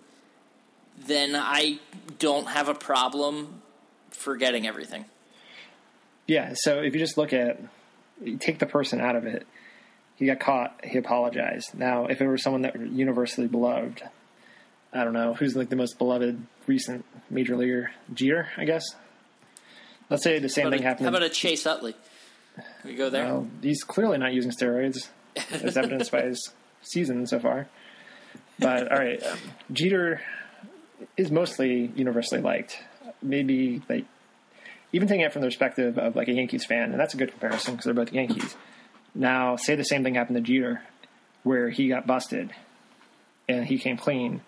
[1.07, 1.79] then I
[2.19, 3.63] don't have a problem
[4.11, 5.05] forgetting everything.
[6.27, 7.61] Yeah, so if you just look at,
[8.41, 9.47] take the person out of it,
[10.17, 11.79] he got caught, he apologized.
[11.79, 14.03] Now, if it were someone that were universally beloved,
[14.93, 17.93] I don't know, who's like the most beloved recent major leaguer?
[18.13, 18.85] Jeter, I guess?
[20.09, 21.05] Let's say the same thing a, happened.
[21.05, 21.95] how about a Chase Utley?
[22.85, 23.25] We go there.
[23.25, 25.09] Well, he's clearly not using steroids,
[25.51, 27.69] as evidenced by his season so far.
[28.59, 29.39] But all right, um,
[29.73, 30.21] Jeter
[31.17, 32.83] is mostly universally liked.
[33.23, 34.07] Maybe like
[34.93, 37.31] even taking it from the perspective of like a Yankees fan, and that's a good
[37.31, 38.57] comparison because they're both Yankees.
[39.15, 40.83] Now, say the same thing happened to Jeter,
[41.43, 42.53] where he got busted
[43.49, 44.41] and he came clean,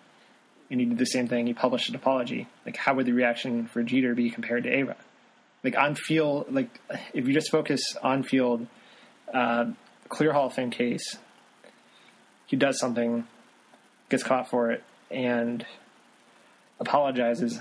[0.69, 1.47] and he did the same thing.
[1.47, 2.47] He published an apology.
[2.65, 4.97] Like, how would the reaction for Jeter be compared to A-Rod?
[5.63, 6.79] Like on field, like
[7.13, 8.67] if you just focus on field,
[9.33, 9.65] uh,
[10.07, 11.17] clear Hall of Fame case,
[12.45, 13.27] he does something,
[14.09, 15.65] gets caught for it, and
[16.79, 17.59] apologizes.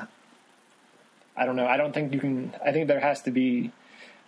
[1.37, 1.67] I don't know.
[1.67, 2.55] I don't think you can.
[2.65, 3.73] I think there has to be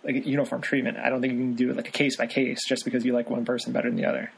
[0.03, 0.97] like uniform treatment.
[0.97, 3.13] I don't think you can do it like a case by case just because you
[3.13, 4.31] like one person better than the other.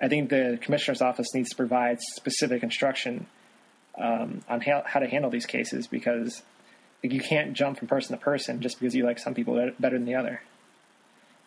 [0.00, 3.26] I think the commissioner's office needs to provide specific instruction
[3.96, 6.42] um, on how, how to handle these cases because
[7.04, 9.96] like, you can't jump from person to person just because you like some people better
[9.96, 10.40] than the other.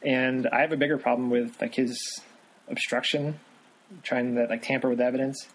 [0.04, 2.22] And I have a bigger problem with like his
[2.70, 3.39] obstruction,
[4.04, 5.48] trying to like tamper with evidence.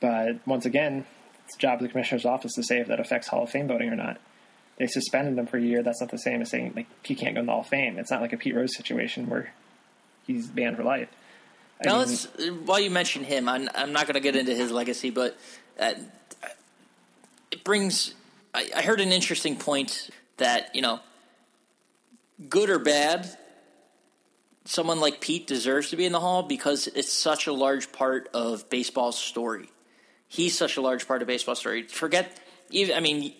[0.00, 1.06] But once again,
[1.44, 3.66] it's the job of the commissioner's office to say if that affects Hall of Fame
[3.68, 4.18] voting or not.
[4.78, 5.82] They suspended him for a year.
[5.82, 7.98] That's not the same as saying like he can't go in the Hall of Fame.
[7.98, 9.52] It's not like a Pete Rose situation where
[10.26, 11.08] he's banned for life.
[11.80, 12.66] I Now mean.
[12.66, 15.36] While you mention him, I'm, I'm not going to get into his legacy, but
[15.78, 15.94] uh,
[17.50, 18.14] it brings.
[18.54, 21.00] I, I heard an interesting point that you know,
[22.48, 23.28] good or bad,
[24.64, 28.28] someone like Pete deserves to be in the hall because it's such a large part
[28.34, 29.68] of baseball's story.
[30.28, 31.82] He's such a large part of baseball's story.
[31.84, 33.34] Forget, even I mean,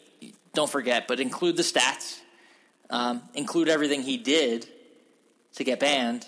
[0.55, 2.18] don't forget, but include the stats,
[2.90, 4.66] um, include everything he did
[5.55, 6.27] to get banned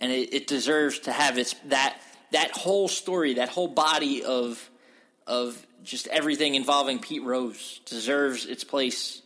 [0.00, 1.96] and it, it deserves to have its that
[2.32, 4.70] that whole story, that whole body of
[5.26, 9.22] of just everything involving Pete Rose deserves its place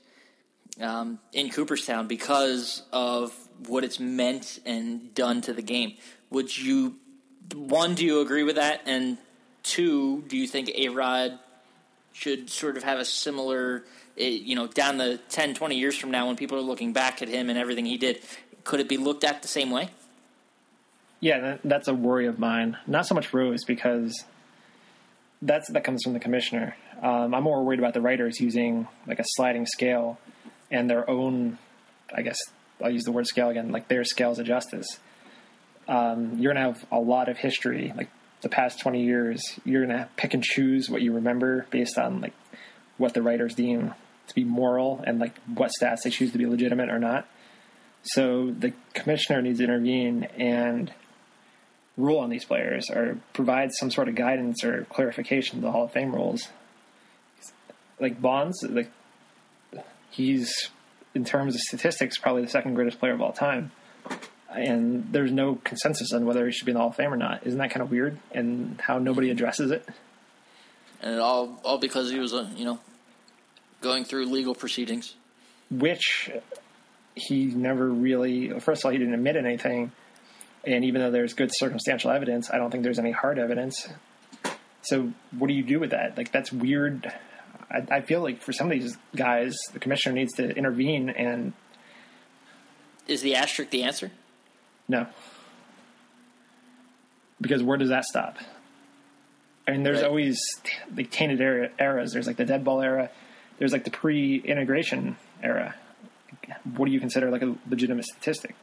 [0.81, 3.33] um, in Cooperstown because of
[3.67, 5.95] what it's meant and done to the game.
[6.31, 6.97] Would you
[7.55, 7.95] one?
[7.95, 8.83] Do you agree with that?
[8.87, 9.19] And
[9.63, 11.39] two, do you think A Rod
[12.13, 13.85] should sort of have a similar?
[14.19, 17.23] eh, You know, down the 10, 20 years from now, when people are looking back
[17.23, 18.21] at him and everything he did,
[18.65, 19.89] could it be looked at the same way?
[21.21, 22.77] Yeah, that's a worry of mine.
[22.87, 24.25] Not so much Rose because
[25.45, 26.77] that's that comes from the commissioner.
[27.03, 30.19] Um, I'm more worried about the writers using like a sliding scale
[30.71, 31.59] and their own.
[32.13, 32.39] I guess
[32.83, 34.87] I'll use the word scale again, like their scales of justice.
[35.87, 38.09] Um, you're gonna have a lot of history, like
[38.41, 39.43] the past 20 years.
[39.65, 42.33] You're gonna pick and choose what you remember based on like
[42.97, 43.95] what the writers deem
[44.29, 47.29] to be moral and like what stats they choose to be legitimate or not.
[48.03, 50.93] So the commissioner needs to intervene and
[51.97, 55.85] rule on these players or provide some sort of guidance or clarification to the Hall
[55.85, 56.49] of Fame rules.
[58.01, 58.91] Like Bonds, like
[60.11, 60.71] he's
[61.15, 63.71] in terms of statistics probably the second greatest player of all time.
[64.51, 67.17] And there's no consensus on whether he should be in the Hall of Fame or
[67.17, 67.47] not.
[67.47, 68.19] Isn't that kind of weird?
[68.33, 69.89] And how nobody addresses it?
[71.01, 72.79] And it all all because he was, uh, you know,
[73.81, 75.15] going through legal proceedings.
[75.71, 76.31] Which
[77.15, 78.59] he never really.
[78.61, 79.93] First of all, he didn't admit anything,
[80.67, 83.89] and even though there's good circumstantial evidence, I don't think there's any hard evidence.
[84.83, 86.17] So, what do you do with that?
[86.17, 87.11] Like, that's weird.
[87.71, 91.53] I, I feel like for some of these guys, the commissioner needs to intervene and
[93.09, 94.11] Is the asterisk the answer?
[94.89, 95.07] no,
[97.41, 98.37] because where does that stop?
[99.67, 100.07] I mean, there's Right.
[100.09, 100.39] always
[100.95, 102.13] like tainted era, eras.
[102.13, 103.11] There's like the dead ball era.
[103.59, 105.75] There's like the pre-integration era.
[106.77, 108.55] What do you consider like a legitimate statistic?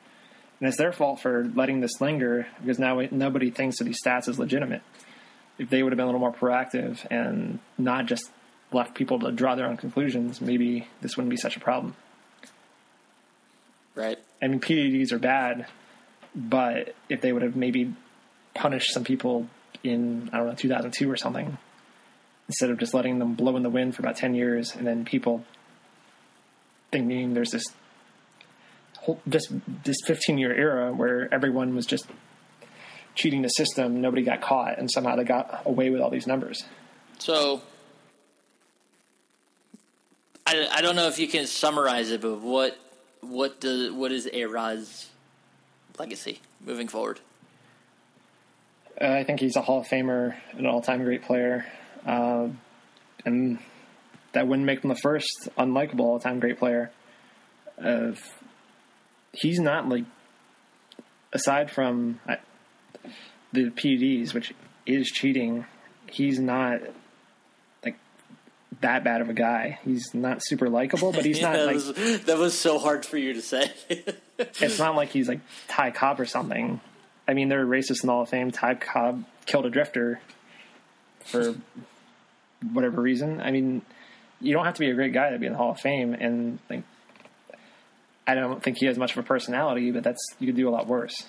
[0.61, 4.29] And it's their fault for letting this linger because now nobody thinks that these stats
[4.29, 4.83] is legitimate.
[5.57, 8.29] If they would have been a little more proactive and not just
[8.71, 11.95] left people to draw their own conclusions, maybe this wouldn't be such a problem.
[13.95, 14.19] Right.
[14.39, 15.65] I mean, PEDs are bad,
[16.35, 17.93] but if they would have maybe
[18.53, 19.47] punished some people
[19.83, 21.57] in, I don't know, 2002 or something,
[22.47, 25.05] instead of just letting them blow in the wind for about 10 years and then
[25.05, 25.43] people
[26.91, 27.65] thinking there's this
[29.01, 29.51] whole, just
[29.83, 32.05] this 15 year era where everyone was just
[33.15, 36.63] cheating the system, nobody got caught, and somehow they got away with all these numbers.
[37.19, 37.61] So
[40.45, 42.77] I, I don't know if you can summarize it, but what
[43.21, 45.09] what does what is Rod's
[45.99, 47.19] legacy moving forward?
[48.99, 51.65] Uh, I think he's a Hall of Famer, an all-time great player,
[52.05, 52.49] uh,
[53.25, 53.59] and
[54.33, 56.91] that wouldn't make him the first unlikable all-time great player.
[57.83, 58.11] Uh,
[59.33, 60.05] he's not like,
[61.33, 62.19] aside from
[63.51, 64.53] the PEDs, which
[64.85, 65.65] is cheating,
[66.07, 66.81] he's not
[67.83, 67.97] like
[68.81, 69.79] that bad of a guy.
[69.83, 73.17] He's not super likable, but he's not that, like was, that was so hard for
[73.17, 73.71] you to say.
[74.37, 76.81] it's not like he's like Ty Cobb or something.
[77.27, 78.51] I mean, they're racist in the Hall of Fame.
[78.51, 80.19] Ty Cobb killed a drifter
[81.25, 81.55] for
[82.73, 83.41] whatever reason.
[83.41, 83.81] I mean,
[84.39, 86.13] you don't have to be a great guy to be in the Hall of Fame.
[86.13, 86.83] And like,
[88.27, 90.71] I don't think he has much of a personality, but that's you could do a
[90.71, 91.25] lot worse.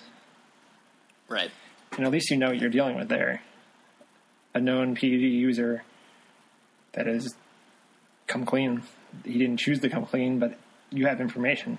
[1.27, 1.51] right.
[1.95, 3.41] And at least you know what you're dealing with there.
[4.55, 5.83] A known PED user
[6.93, 7.35] that has
[8.27, 8.81] come clean.
[9.23, 10.57] He didn't choose to come clean, but
[10.89, 11.77] you have information.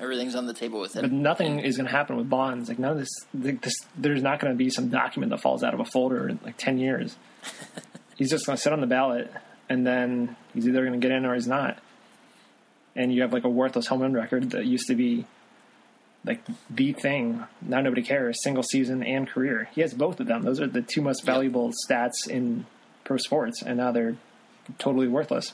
[0.00, 1.22] Everything's on the table with But him.
[1.22, 2.68] nothing is going to happen with Bonds.
[2.68, 5.64] Like none of this, like, this there's not going to be some document that falls
[5.64, 7.16] out of a folder in like ten years.
[8.16, 9.32] he's just going to sit on the ballot,
[9.68, 11.78] and then he's either going to get in or he's not.
[12.96, 15.24] And you have like a worthless home run record that used to be
[16.24, 17.44] like the thing.
[17.62, 18.42] Now nobody cares.
[18.42, 19.68] Single season and career.
[19.74, 20.42] He has both of them.
[20.42, 22.66] Those are the two most valuable stats in
[23.04, 24.16] pro sports, and now they're
[24.78, 25.52] totally worthless.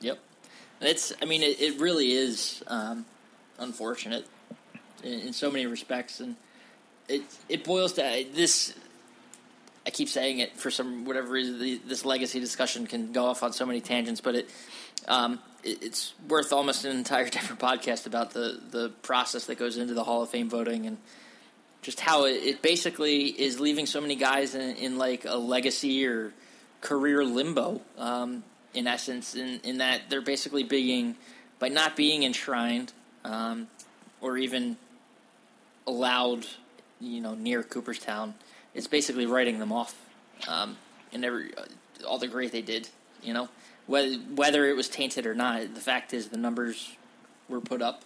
[0.00, 0.18] Yep.
[0.80, 1.12] It's.
[1.22, 3.06] I mean, it, it really is um,
[3.58, 4.26] unfortunate
[5.02, 6.36] in, in so many respects, and
[7.08, 8.74] it it boils to this.
[9.86, 11.58] I keep saying it for some whatever reason.
[11.58, 14.50] The, this legacy discussion can go off on so many tangents, but it,
[15.06, 19.76] um, it it's worth almost an entire different podcast about the the process that goes
[19.76, 20.98] into the Hall of Fame voting and
[21.82, 26.06] just how it, it basically is leaving so many guys in, in like a legacy
[26.06, 26.32] or
[26.80, 27.80] career limbo.
[27.98, 28.42] Um,
[28.74, 31.16] in essence, in, in that they're basically being
[31.58, 32.92] by not being enshrined
[33.24, 33.68] um,
[34.20, 34.76] or even
[35.86, 36.46] allowed,
[37.00, 38.34] you know, near Cooperstown.
[38.74, 39.94] It's basically writing them off,
[40.48, 40.76] um,
[41.12, 41.52] and every
[42.06, 42.88] all the great they did.
[43.22, 43.48] You know,
[43.86, 46.92] whether whether it was tainted or not, the fact is the numbers
[47.48, 48.02] were put up.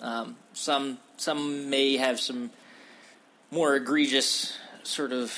[0.00, 2.50] Um, some some may have some
[3.50, 5.32] more egregious sort of,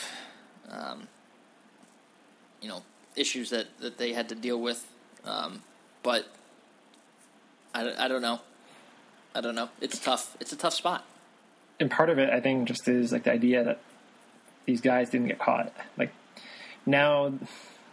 [0.71, 1.07] um,
[2.61, 2.83] you know,
[3.15, 4.87] issues that, that they had to deal with.
[5.25, 5.63] Um,
[6.03, 6.27] but
[7.75, 8.41] I, I don't know.
[9.35, 9.69] I don't know.
[9.81, 10.37] It's tough.
[10.41, 11.05] It's a tough spot.
[11.79, 13.81] And part of it, I think, just is like the idea that
[14.65, 15.73] these guys didn't get caught.
[15.99, 16.13] Like
[16.87, 17.35] now,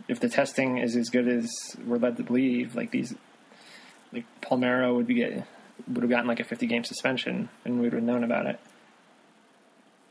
[0.08, 1.50] if the testing is as good as
[1.86, 3.16] we're led to believe, like these,
[4.12, 5.46] like Palmeiro would be get
[5.88, 8.60] would have gotten like a 50 game suspension, and we would have known about it.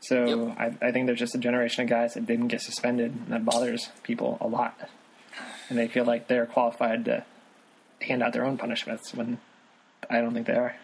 [0.01, 0.57] So Yep.
[0.59, 3.45] I, I think there's just a generation of guys that didn't get suspended, and that
[3.45, 4.77] bothers people a lot,
[5.69, 7.23] and they feel like they're qualified to
[8.01, 9.39] hand out their own punishments when
[10.09, 10.75] I don't think they are.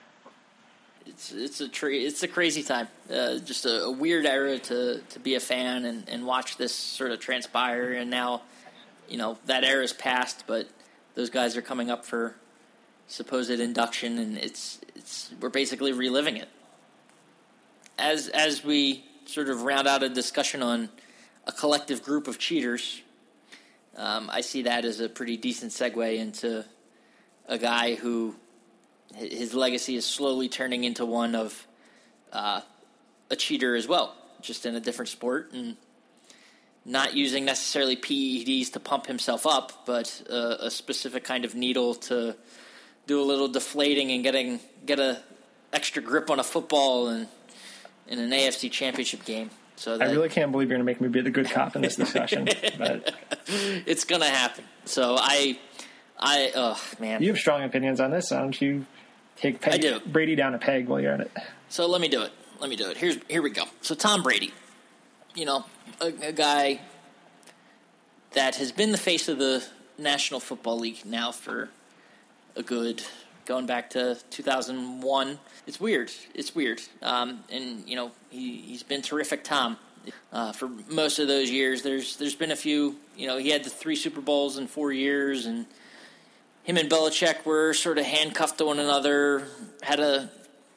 [1.06, 2.88] It's it's a tra- it's a crazy time.
[3.12, 6.74] Uh, just a, a weird era to, to be a fan and, and watch this
[6.74, 7.92] sort of transpire.
[7.94, 8.44] And now,
[9.10, 10.68] you know, that era is past, but
[11.16, 12.36] those guys are coming up for
[13.08, 16.50] supposed induction, and it's it's we're basically reliving it.
[17.98, 20.90] As as we sort of round out a discussion on
[21.46, 23.02] a collective group of cheaters,
[23.98, 26.66] um, I see that as a pretty decent segue into
[27.48, 28.36] a guy who
[29.16, 31.68] his legacy is slowly turning into one of
[32.32, 32.62] uh,
[33.32, 35.76] a cheater as well, just in a different sport and
[36.86, 41.96] not using necessarily PEDs to pump himself up, but uh, a specific kind of needle
[41.96, 42.36] to
[43.08, 45.22] do a little deflating and getting get a
[45.74, 47.28] extra grip on a football and
[48.08, 49.50] in an AFC Championship game.
[49.76, 51.82] So I really can't believe you're going to make me be the good cop in
[51.82, 53.14] this discussion, but
[53.48, 54.66] it's gonna happen.
[54.84, 55.58] So I,
[56.20, 58.32] I, oh man, you have strong opinions on this.
[58.32, 58.86] Why don't you
[59.38, 60.00] take Peg, I do.
[60.06, 61.32] Brady down a peg while you're at it?
[61.70, 62.32] So let me do it.
[62.60, 62.98] Let me do it.
[62.98, 63.64] Here's here we go.
[63.82, 64.52] So Tom Brady,
[65.36, 65.66] you know,
[66.02, 66.80] a, a guy
[68.34, 69.64] that has been the face of the
[69.98, 71.70] National Football League now for
[72.56, 73.04] a good
[73.46, 75.40] going back to 2001.
[75.66, 76.12] It's weird.
[76.34, 76.82] It's weird.
[77.02, 79.78] Um, and you know, he he's been terrific, Tom.
[80.32, 82.98] Uh, for most of those years, there's there's been a few.
[83.18, 85.66] You know, he had the three Super Bowls in four years, and
[86.64, 89.48] him and Belichick were sort of handcuffed to one another.
[89.82, 90.30] Had a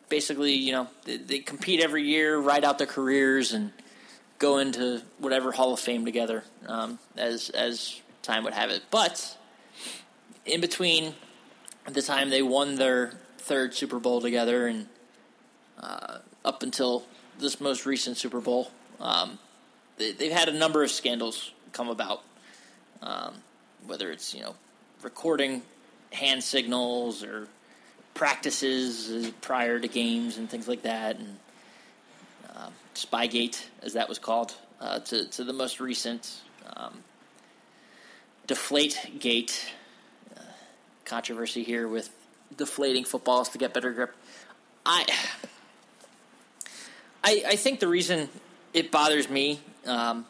[0.08, 3.72] basically, you know, they, they compete every year, ride out their careers, and
[4.42, 8.82] go into whatever Hall of Fame together, um, as as time would have it.
[8.90, 9.38] But
[10.44, 11.14] in between
[11.88, 14.88] the time they won their third Super Bowl together and
[15.78, 17.04] uh, up until
[17.38, 18.70] this most recent Super Bowl,
[19.00, 19.38] um,
[19.96, 22.22] they, they've had a number of scandals come about.
[23.00, 23.34] Um,
[23.86, 24.54] whether it's you know
[25.02, 25.62] recording
[26.12, 27.48] hand signals or
[28.14, 31.38] practices prior to games and things like that, and
[32.94, 36.40] Spygate, as that was called, uh, to to the most recent
[36.76, 37.02] um,
[38.46, 39.72] Deflate Gate
[40.36, 40.40] uh,
[41.04, 42.10] controversy here with
[42.56, 44.14] deflating footballs to get better grip.
[44.84, 45.06] I
[47.24, 48.28] I, I think the reason
[48.74, 50.26] it bothers me, um,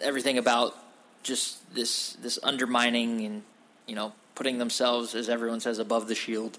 [0.00, 0.76] everything about
[1.22, 3.42] just this this undermining and
[3.86, 6.58] you know putting themselves, as everyone says, above the shield,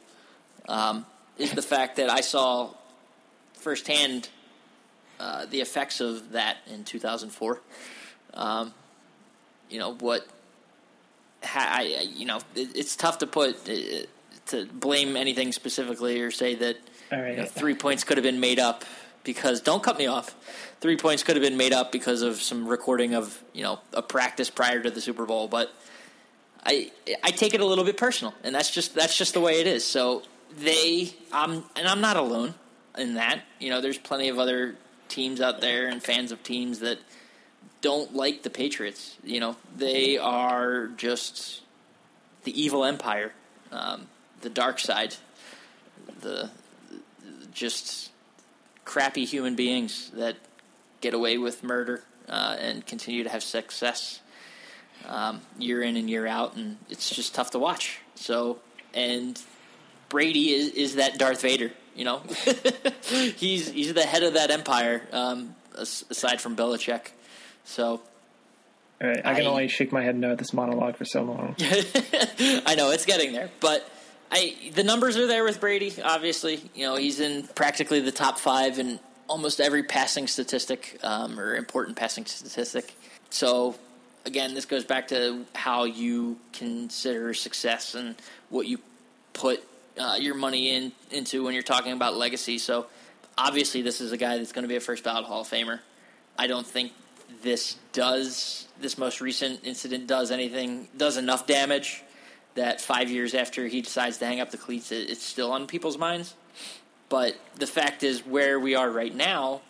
[0.68, 1.06] um,
[1.38, 2.72] is the fact that I saw
[3.66, 4.30] firsthand
[5.20, 7.59] uh, the effects of that in 2004.
[8.36, 8.72] Um,
[9.72, 10.28] you know what?
[11.43, 13.74] Ha- I, I- you know, it, it's tough to put uh,
[14.47, 16.78] to blame anything specifically or say that
[17.11, 17.32] right.
[17.32, 18.86] you know, three points could have been made up
[19.24, 20.36] because don't cut me off.
[20.80, 24.03] Three points could have been made up because of some recording of you know a
[24.03, 25.74] practice prior to the Super Bowl, but
[26.63, 26.91] I
[27.24, 29.66] I take it a little bit personal, and that's just that's just the way it
[29.66, 29.84] is.
[29.84, 30.22] So
[30.55, 32.53] they, I'm and I'm not alone
[32.98, 33.41] in that.
[33.60, 34.76] You know, there's plenty of other
[35.08, 37.00] teams out there and fans of teams that
[37.82, 39.18] don't like the Patriots.
[39.24, 41.62] You know, they are just
[42.43, 43.34] the evil empire,
[43.72, 44.08] um,
[44.41, 45.16] the dark side,
[46.22, 46.50] the
[47.54, 48.12] just
[48.84, 50.36] crappy human beings that
[51.02, 54.20] get away with murder uh, and continue to have success
[55.08, 58.00] um, year in and year out, and it's just tough to watch.
[58.16, 58.60] So,
[58.93, 59.39] and
[60.10, 62.20] Brady is, is that Darth Vader, you know.
[63.38, 67.08] he's he's the head of that empire, um, aside from Belichick.
[67.64, 68.02] So
[69.02, 69.26] All right.
[69.26, 71.56] I can I- only shake my head no at this monologue for so long.
[71.60, 73.89] I know it's getting there, but
[74.32, 75.93] I the numbers are there with Brady.
[76.04, 81.39] Obviously, you know he's in practically the top five in almost every passing statistic um,
[81.39, 82.96] or important passing statistic.
[83.30, 83.76] So
[84.26, 88.16] again, this goes back to how you consider success and
[88.50, 88.80] what you
[89.34, 89.64] put
[89.98, 92.58] uh, your money in into when you're talking about legacy.
[92.58, 92.88] So
[93.38, 95.80] obviously, this is a guy that's going to be a first ballot Hall of Famer.
[96.38, 96.91] I don't think
[97.41, 102.04] this does this most recent incident does anything does enough damage
[102.56, 105.68] that five years after he decides to hang up the cleats, it, it's still on
[105.68, 106.34] people's minds.
[107.10, 109.62] But the fact is, where we are right now,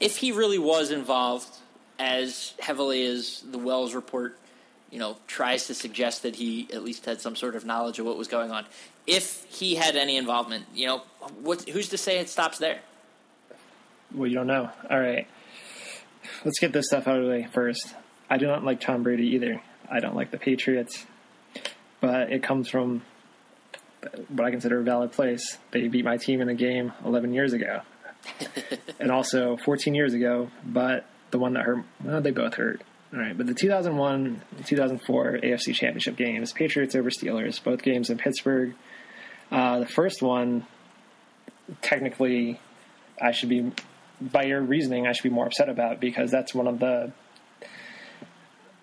[0.00, 1.48] if he really was involved
[1.98, 4.38] as heavily as the Wells report,
[4.90, 8.06] you know, tries to suggest that he at least had some sort of knowledge of
[8.06, 8.66] what was going on.
[9.06, 11.02] If he had any involvement, you know,
[11.42, 12.80] what, who's to say it stops there?
[14.14, 14.70] Well, you don't know.
[14.90, 15.26] All right.
[16.44, 17.94] Let's get this stuff out of the way first.
[18.28, 19.62] I do not like Tom Brady either.
[19.90, 21.06] I don't like the Patriots,
[22.00, 23.02] but it comes from
[24.28, 25.58] what I consider a valid place.
[25.70, 27.82] They beat my team in a game 11 years ago,
[29.00, 30.50] and also 14 years ago.
[30.64, 32.82] But the one that hurt, well, they both hurt.
[33.12, 38.18] All right, but the 2001 2004 AFC Championship games, Patriots over Steelers, both games in
[38.18, 38.74] Pittsburgh.
[39.50, 40.66] Uh, the first one,
[41.82, 42.60] technically,
[43.20, 43.72] I should be,
[44.20, 47.12] by your reasoning, I should be more upset about because that's one of the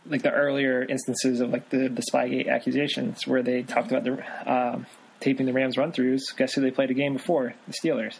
[0.05, 4.49] like the earlier instances of like the the Spygate accusations where they talked about the
[4.49, 4.79] uh,
[5.19, 6.35] taping the Rams run throughs.
[6.35, 7.53] Guess who they played a game before?
[7.67, 8.17] The Steelers.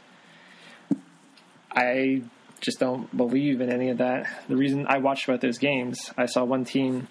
[1.72, 2.24] I
[2.62, 4.28] just don't believe in any of that.
[4.48, 7.08] The reason I watched about those games, I saw one team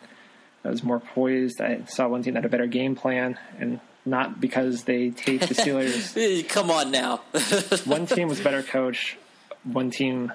[0.62, 1.60] that was more poised.
[1.60, 5.48] I saw one team that had a better game plan, and not because they taped
[5.48, 6.48] the Steelers.
[6.48, 7.18] Come on now.
[7.84, 9.16] one team was better coach.
[9.64, 10.32] One team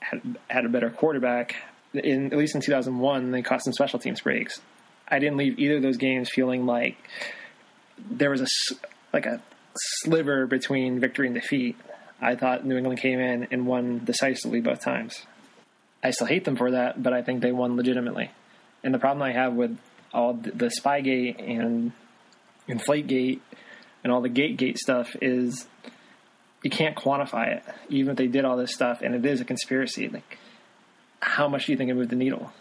[0.00, 1.56] had had a better quarterback.
[1.92, 4.60] In at least in 2001, they caught some special teams breaks.
[5.08, 6.96] I didn't leave either of those games feeling like
[7.98, 8.46] there was a
[9.12, 9.40] like a
[9.76, 11.76] sliver between victory and defeat.
[12.20, 15.26] I thought New England came in and won decisively both times.
[16.02, 18.30] I still hate them for that, but I think they won legitimately.
[18.82, 19.78] And the problem I have with
[20.12, 21.92] all the Spygate and
[22.68, 23.40] Inflategate
[24.02, 25.66] and all the gate gate stuff is
[26.62, 27.64] you can't quantify it.
[27.88, 30.38] Even if they did all this stuff and it is a conspiracy, like
[31.20, 32.52] how much do you think it moved the needle?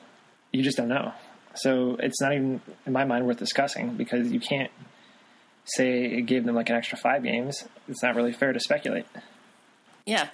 [0.51, 1.13] You just don't know.
[1.55, 4.71] So it's not even in my mind worth discussing because you can't
[5.65, 7.63] say it gave them like an extra five games.
[7.87, 9.05] It's not really fair to speculate.
[10.05, 10.27] Yeah.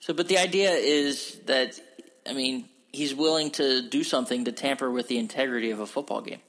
[0.00, 1.78] So, but the idea is that,
[2.26, 6.22] I mean, he's willing to do something to tamper with the integrity of a football
[6.22, 6.40] game.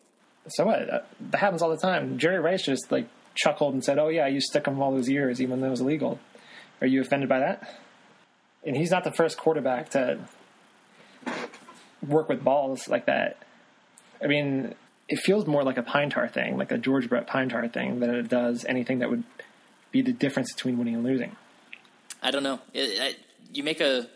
[0.48, 1.08] So what?
[1.32, 2.18] That, happens all the time.
[2.18, 5.62] Jerry Rice just like chuckled and said, "Oh yeah, you Stickum all those years, even
[5.62, 6.20] though it was illegal."
[6.82, 7.80] Are you offended by that?
[8.66, 10.20] And he's not the first quarterback to
[12.06, 13.38] work with balls like that.
[14.22, 14.76] I mean,
[15.08, 18.00] it feels more like a pine tar thing, like a George Brett pine tar thing,
[18.00, 19.24] than it does anything that would
[19.92, 21.36] be the difference between winning and losing.
[22.22, 22.60] I don't know.
[22.74, 23.20] It, it,
[23.54, 24.08] you make a,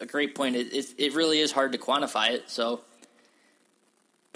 [0.00, 0.56] a great point.
[0.56, 2.50] It, it, it really is hard to quantify it.
[2.50, 2.80] So,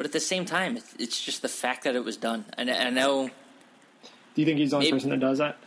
[0.01, 2.47] but at the same time, it's, it's just the fact that it was done.
[2.57, 3.29] And I, know.
[4.35, 5.59] Do you think he's the only maybe, person that does that?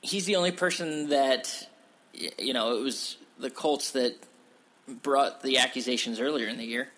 [0.00, 1.68] He's the only person that
[2.38, 2.78] you know.
[2.78, 4.16] It was the Colts that
[5.02, 6.88] brought the accusations earlier in the year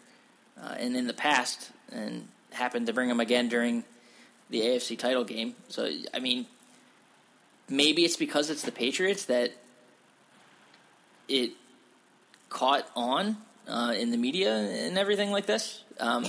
[0.63, 3.83] uh, and in the past, and happened to bring them again during
[4.51, 5.57] the AFC title game.
[5.71, 6.47] So, I mean,
[7.69, 9.51] maybe it's because it's the Patriots that
[11.27, 11.51] it
[12.49, 13.39] caught on
[13.69, 15.83] uh, in the media and everything like this.
[15.99, 16.27] Um,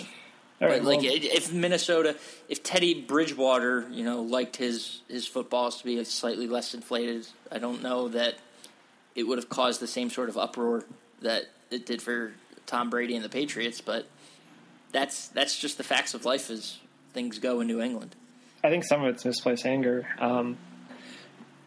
[0.59, 2.15] but right, like, well, if Minnesota,
[2.47, 7.57] if Teddy Bridgewater, you know, liked his his footballs to be slightly less inflated, I
[7.57, 8.35] don't know that
[9.15, 10.85] it would have caused the same sort of uproar
[11.21, 12.33] that it did for
[12.65, 13.81] Tom Brady and the Patriots.
[13.81, 14.07] But
[14.93, 16.77] that's that's just the facts of life as
[17.13, 18.15] things go in New England.
[18.63, 20.07] I think some of it's misplaced anger.
[20.19, 20.57] Um,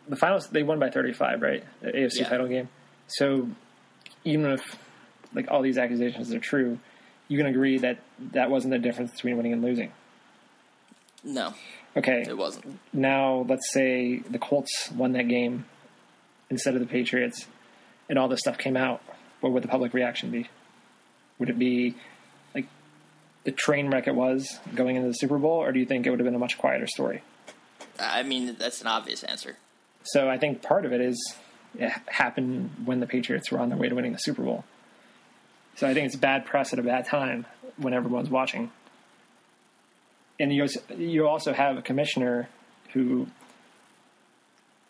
[0.09, 1.65] the finals they won by 35, right?
[1.83, 2.29] The AFC yeah.
[2.29, 2.71] title game.
[3.07, 3.49] So
[4.25, 4.79] even if
[5.35, 6.79] like all these accusations are true,
[7.29, 7.99] you can agree that
[8.33, 9.93] that wasn't the difference between winning and losing.
[11.25, 11.55] No.
[11.97, 12.25] Okay.
[12.27, 12.79] It wasn't.
[12.93, 15.67] Now let's say the Colts won that game
[16.51, 17.47] instead of the Patriots,
[18.09, 19.03] and all this stuff came out.
[19.41, 20.49] What would the public reaction be?
[21.39, 21.95] Would it be
[22.55, 22.67] like
[23.45, 26.11] the train wreck it was going into the Super Bowl, or do you think it
[26.11, 27.23] would have been a much quieter story?
[27.99, 29.57] I mean, that's an obvious answer.
[30.05, 31.37] So I think part of it is
[31.79, 34.65] it happened when the Patriots were on their way to winning the Super Bowl.
[35.79, 38.73] So I think it's bad press at a bad time when everyone's watching.
[40.41, 40.67] And you
[40.97, 42.49] you also have a commissioner
[42.93, 43.29] who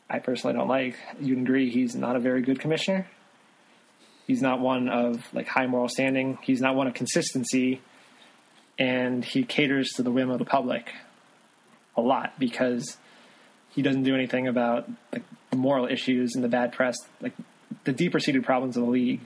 [0.08, 0.96] I personally don't like.
[1.20, 3.06] You'd agree he's not a very good commissioner.
[4.26, 6.38] He's not one of like high moral standing.
[6.40, 7.82] He's not one of consistency
[8.78, 10.94] and he caters to the whim of the public
[11.98, 12.96] a lot because
[13.68, 17.34] he doesn't do anything about like the moral issues and the bad press, like
[17.84, 19.20] the deeper seated problems of the league.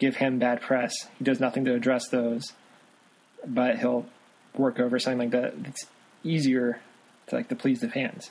[0.00, 0.92] Give him bad press.
[1.18, 2.52] He does nothing to address those,
[3.46, 4.06] but he'll
[4.56, 5.54] work over something like that.
[5.66, 5.86] It's
[6.24, 6.80] easier
[7.28, 8.30] to like to please the fans.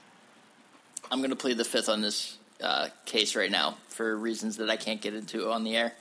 [1.12, 4.70] I'm going to plead the fifth on this uh, case right now for reasons that
[4.70, 5.94] I can't get into on the air.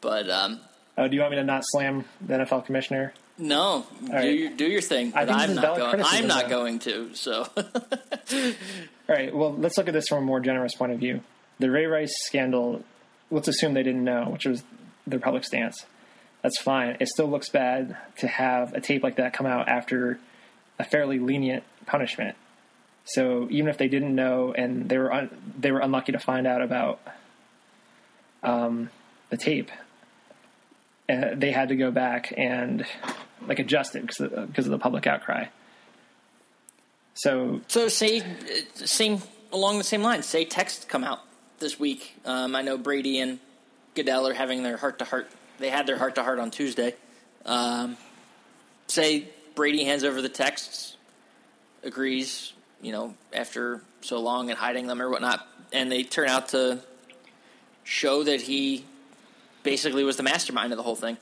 [0.00, 0.60] But um,
[0.96, 3.14] Oh, do you want me to not slam the NFL commissioner?
[3.36, 5.12] No, do, your, do your thing.
[5.14, 6.02] I think I'm not going.
[6.04, 6.48] I'm not though.
[6.50, 7.14] going to.
[7.14, 8.52] So All
[9.08, 9.34] right.
[9.34, 11.20] Well, let's look at this from a more generous point of view.
[11.58, 12.84] The Ray Rice scandal.
[13.32, 14.62] Let's assume they didn't know, which was
[15.06, 15.86] their public stance.
[16.42, 16.96] That's fine.
[17.00, 20.18] It still looks bad to have a tape like that come out after
[20.78, 22.36] a fairly lenient punishment.
[23.04, 26.46] So even if they didn't know and they were un- they were unlucky to find
[26.46, 27.00] out about
[28.42, 28.90] um,
[29.30, 29.70] the tape,
[31.08, 32.84] uh, they had to go back and
[33.46, 35.46] like adjust it because of, of the public outcry.
[37.14, 38.24] So So say uh,
[38.74, 40.26] same along the same lines.
[40.26, 41.20] Say texts come out
[41.58, 42.16] this week.
[42.24, 43.38] Um, I know Brady and
[43.94, 45.30] Goodell are having their heart to heart.
[45.58, 46.94] They had their heart to heart on Tuesday.
[47.46, 47.96] Um,
[48.86, 50.96] say Brady hands over the texts,
[51.82, 52.52] agrees.
[52.82, 56.80] You know, after so long and hiding them or whatnot, and they turn out to
[57.82, 58.84] show that he
[59.62, 61.16] basically was the mastermind of the whole thing.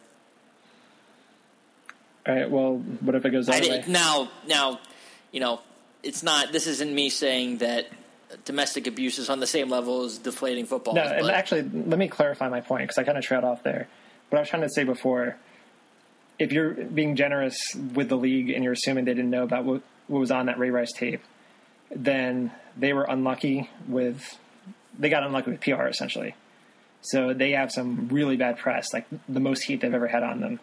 [2.26, 2.50] All right.
[2.50, 3.84] Well, what if it goes other way?
[3.88, 4.80] now, now,
[5.32, 5.60] you know,
[6.02, 6.52] it's not.
[6.52, 7.88] This isn't me saying that
[8.44, 10.96] domestic abuse is on the same level as deflating footballs.
[10.96, 13.88] No, and actually, let me clarify my point because I kind of trailed off there.
[14.30, 15.36] What I was trying to say before,
[16.38, 19.82] if you're being generous with the league and you're assuming they didn't know about what,
[20.06, 21.22] what was on that Ray Rice tape,
[21.90, 24.38] then they were unlucky with,
[24.98, 26.34] they got unlucky with PR essentially.
[27.02, 30.40] So they have some really bad press, like the most heat they've ever had on
[30.40, 30.60] them.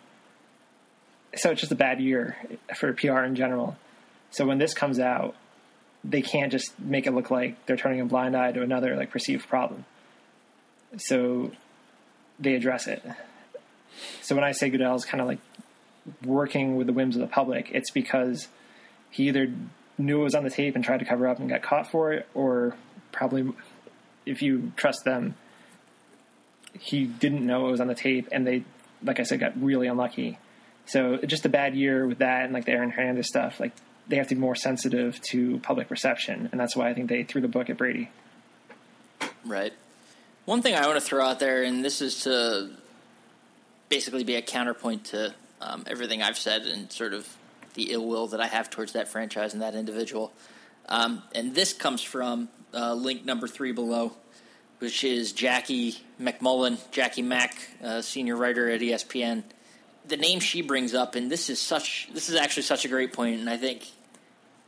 [1.36, 2.38] So it's just a bad year
[2.76, 3.78] for PR in general.
[4.32, 5.36] So when this comes out,
[6.03, 9.11] they can't just make it look like they're turning a blind eye to another like
[9.11, 9.85] perceived problem.
[10.97, 11.51] So
[12.39, 13.03] they address it.
[14.21, 15.39] So when I say Goodell's kind of like
[16.23, 18.47] working with the whims of the public, it's because
[19.09, 19.51] he either
[19.97, 22.13] knew it was on the tape and tried to cover up and got caught for
[22.13, 22.75] it, or
[23.11, 23.51] probably,
[24.25, 25.35] if you trust them,
[26.79, 28.63] he didn't know it was on the tape and they,
[29.03, 30.39] like I said, got really unlucky.
[30.85, 33.73] So just a bad year with that and like the Aaron Hernandez stuff, like
[34.10, 37.24] they have to be more sensitive to public perception, and that's why I think they
[37.24, 38.10] threw the book at Brady.
[39.45, 39.74] Right.
[40.45, 42.72] One thing I want to throw out there, and this is to
[43.88, 47.28] basically be a counterpoint to um, everything I've said and sort of
[47.76, 50.34] the ill will that I have towards that franchise and that individual.
[50.88, 54.14] Um, and this comes from uh, link number three below,
[54.80, 59.43] which is Jackie MacMullan, Jackie Mack, uh, senior writer at ESPN.
[60.07, 63.14] The name she brings up, and this is such this is actually such a great
[63.14, 63.86] point, and I think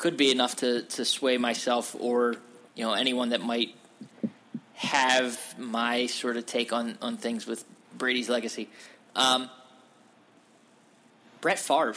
[0.02, 2.36] could be enough to to sway myself or
[2.76, 3.76] you know anyone that might
[4.74, 7.64] have my sort of take on on things with
[7.95, 8.68] Brady's legacy.
[9.16, 9.47] Um,
[11.39, 11.95] Brett Favre.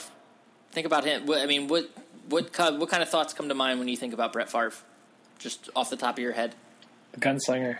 [0.72, 1.30] Think about him.
[1.30, 1.90] I mean, what
[2.28, 4.72] what kind what kind of thoughts come to mind when you think about Brett Favre?
[5.38, 6.54] Just off the top of your head,
[7.18, 7.78] Gunslinger.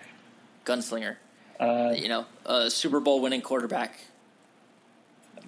[0.65, 1.17] gunslinger.
[1.61, 3.99] Uh, You know, a Super Bowl winning quarterback,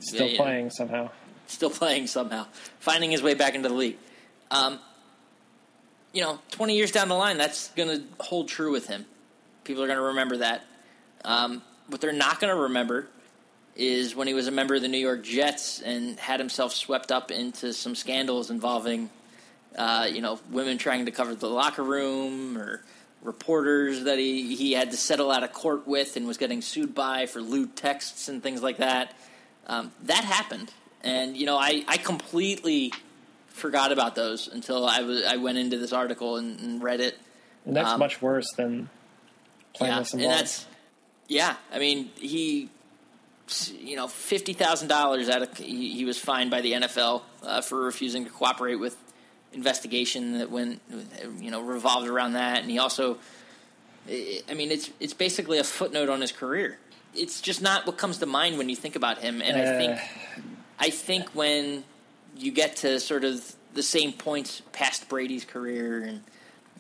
[0.01, 0.43] still Yeah, yeah.
[0.43, 1.11] playing somehow.
[1.47, 2.47] still playing somehow,
[2.79, 3.99] finding his way back into the league.
[4.51, 4.79] Um,
[6.13, 9.05] you know, 20 years down the line, that's going to hold true with him.
[9.65, 10.65] People are going to remember that.
[11.25, 13.09] Um, what they're not going to remember
[13.77, 17.13] is when he was a member of the New York Jets and had himself swept
[17.13, 19.11] up into some scandals involving,
[19.77, 22.83] uh, you know, women trying to cover the locker room or
[23.23, 26.95] reporters that he, he had to settle out of court with and was getting sued
[26.95, 29.15] by for lewd texts and things like that.
[29.67, 30.73] Um, that happened,
[31.03, 32.93] and you know, I, I completely
[33.57, 37.19] forgot about those until I was I went into this article and, and read it.
[37.65, 38.89] And that's Um, much worse than
[39.75, 40.67] playing yeah, with and that's
[41.29, 41.57] yeah.
[41.73, 42.69] I mean, he,
[43.81, 47.61] you know, fifty thousand dollars out of he, he was fined by the NFL uh,
[47.63, 48.97] for refusing to cooperate with
[49.53, 50.81] investigation that went
[51.41, 53.19] you know revolved around that, and he also,
[54.09, 56.79] I I mean, it's it's basically a footnote on his career.
[57.15, 59.79] It's just not what comes to mind when you think about him, and I Uh,
[59.79, 60.01] think
[60.79, 61.85] I think when
[62.37, 66.23] you get to sort of the same points past Brady's career and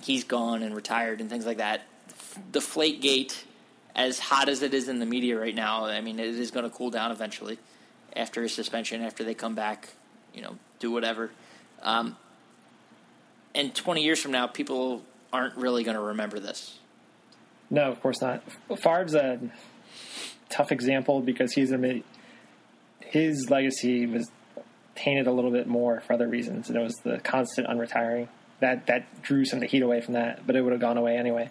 [0.03, 1.83] he's gone and retired and things like that,
[2.53, 3.45] the Deflate Gate,
[3.95, 6.65] as hot as it is in the media right now, I mean, it is going
[6.65, 7.59] to cool down eventually
[8.15, 9.89] after his suspension, after they come back,
[10.35, 11.31] you know, do whatever.
[11.83, 12.17] Um,
[13.55, 15.03] and 20 years from now, people
[15.33, 16.79] aren't really going to remember this.
[17.71, 18.43] No, of course not.
[18.79, 19.41] Favre's a
[20.49, 22.03] tough example because he's a
[23.01, 24.31] his legacy was
[24.97, 28.29] tainted a little bit more for other reasons, and it was the constant unretiring
[28.61, 30.47] that that drew some of the heat away from that.
[30.47, 31.51] But it would have gone away anyway.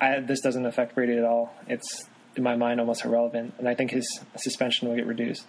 [0.00, 1.54] I, this doesn't affect Brady at all.
[1.66, 2.06] It's
[2.36, 5.44] in my mind almost irrelevant, and I think his suspension will get reduced.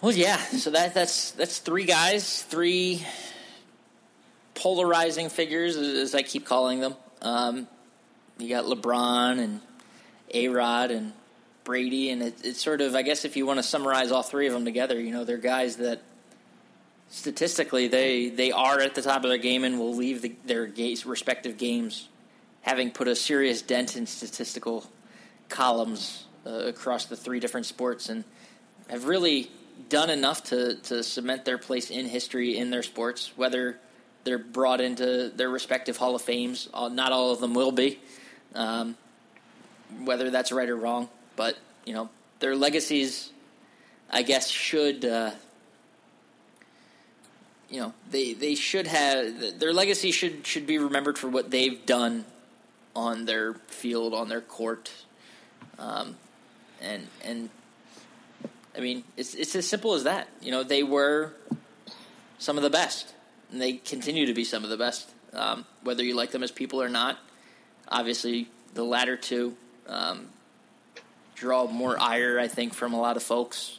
[0.00, 0.36] Well, yeah.
[0.36, 3.04] So that that's that's three guys, three
[4.54, 6.94] polarizing figures, as I keep calling them.
[7.20, 7.66] Um,
[8.38, 9.60] you got LeBron and
[10.32, 11.12] A Rod and
[11.64, 14.46] Brady, and it, it's sort of I guess if you want to summarize all three
[14.46, 16.00] of them together, you know, they're guys that
[17.10, 20.70] statistically they they are at the top of their game and will leave the, their
[21.06, 22.08] respective games
[22.62, 24.84] having put a serious dent in statistical
[25.48, 28.24] columns uh, across the three different sports and
[28.90, 29.50] have really
[29.88, 33.78] done enough to, to cement their place in history in their sports, whether
[34.24, 36.68] they're brought into their respective Hall of Fames.
[36.74, 37.98] Not all of them will be,
[38.54, 38.96] um,
[40.04, 41.08] whether that's right or wrong.
[41.36, 41.56] But,
[41.86, 43.30] you know, their legacies,
[44.10, 45.04] I guess, should.
[45.04, 45.30] Uh,
[47.70, 51.84] you know, they, they should have their legacy should should be remembered for what they've
[51.84, 52.24] done
[52.96, 54.90] on their field, on their court,
[55.78, 56.16] um,
[56.80, 57.50] and and
[58.76, 60.28] I mean it's it's as simple as that.
[60.40, 61.34] You know, they were
[62.38, 63.12] some of the best,
[63.52, 66.50] and they continue to be some of the best, um, whether you like them as
[66.50, 67.18] people or not.
[67.88, 69.56] Obviously, the latter two
[69.86, 70.28] um,
[71.34, 73.78] draw more ire, I think, from a lot of folks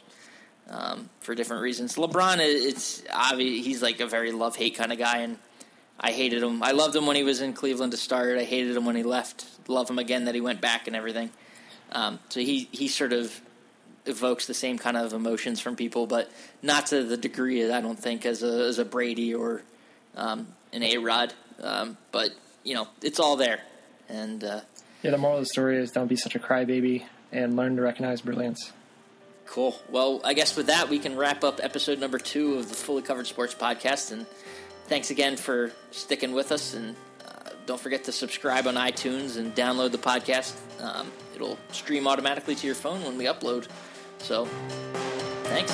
[0.70, 1.96] um, for different reasons.
[1.96, 5.36] LeBron, it's obvious he's like a very love hate kind of guy, and
[5.98, 6.62] I hated him.
[6.62, 8.38] I loved him when he was in Cleveland to start.
[8.38, 9.46] I hated him when he left.
[9.68, 11.30] Love him again that he went back and everything.
[11.92, 13.40] Um, so he he sort of
[14.06, 16.30] evokes the same kind of emotions from people, but
[16.62, 19.62] not to the degree I don't think as a as a Brady or
[20.16, 21.34] um, an A Rod.
[21.60, 22.30] Um, but
[22.62, 23.60] you know, it's all there.
[24.08, 24.60] And uh,
[25.02, 27.82] yeah, the moral of the story is don't be such a crybaby and learn to
[27.82, 28.72] recognize brilliance.
[29.50, 29.76] Cool.
[29.88, 33.02] Well, I guess with that we can wrap up episode number two of the Fully
[33.02, 34.24] Covered Sports Podcast and
[34.86, 36.72] thanks again for sticking with us.
[36.72, 36.94] And
[37.26, 40.54] uh, don't forget to subscribe on iTunes and download the podcast.
[40.80, 43.66] Um, it'll stream automatically to your phone when we upload.
[44.18, 44.44] So,
[45.42, 45.72] thanks.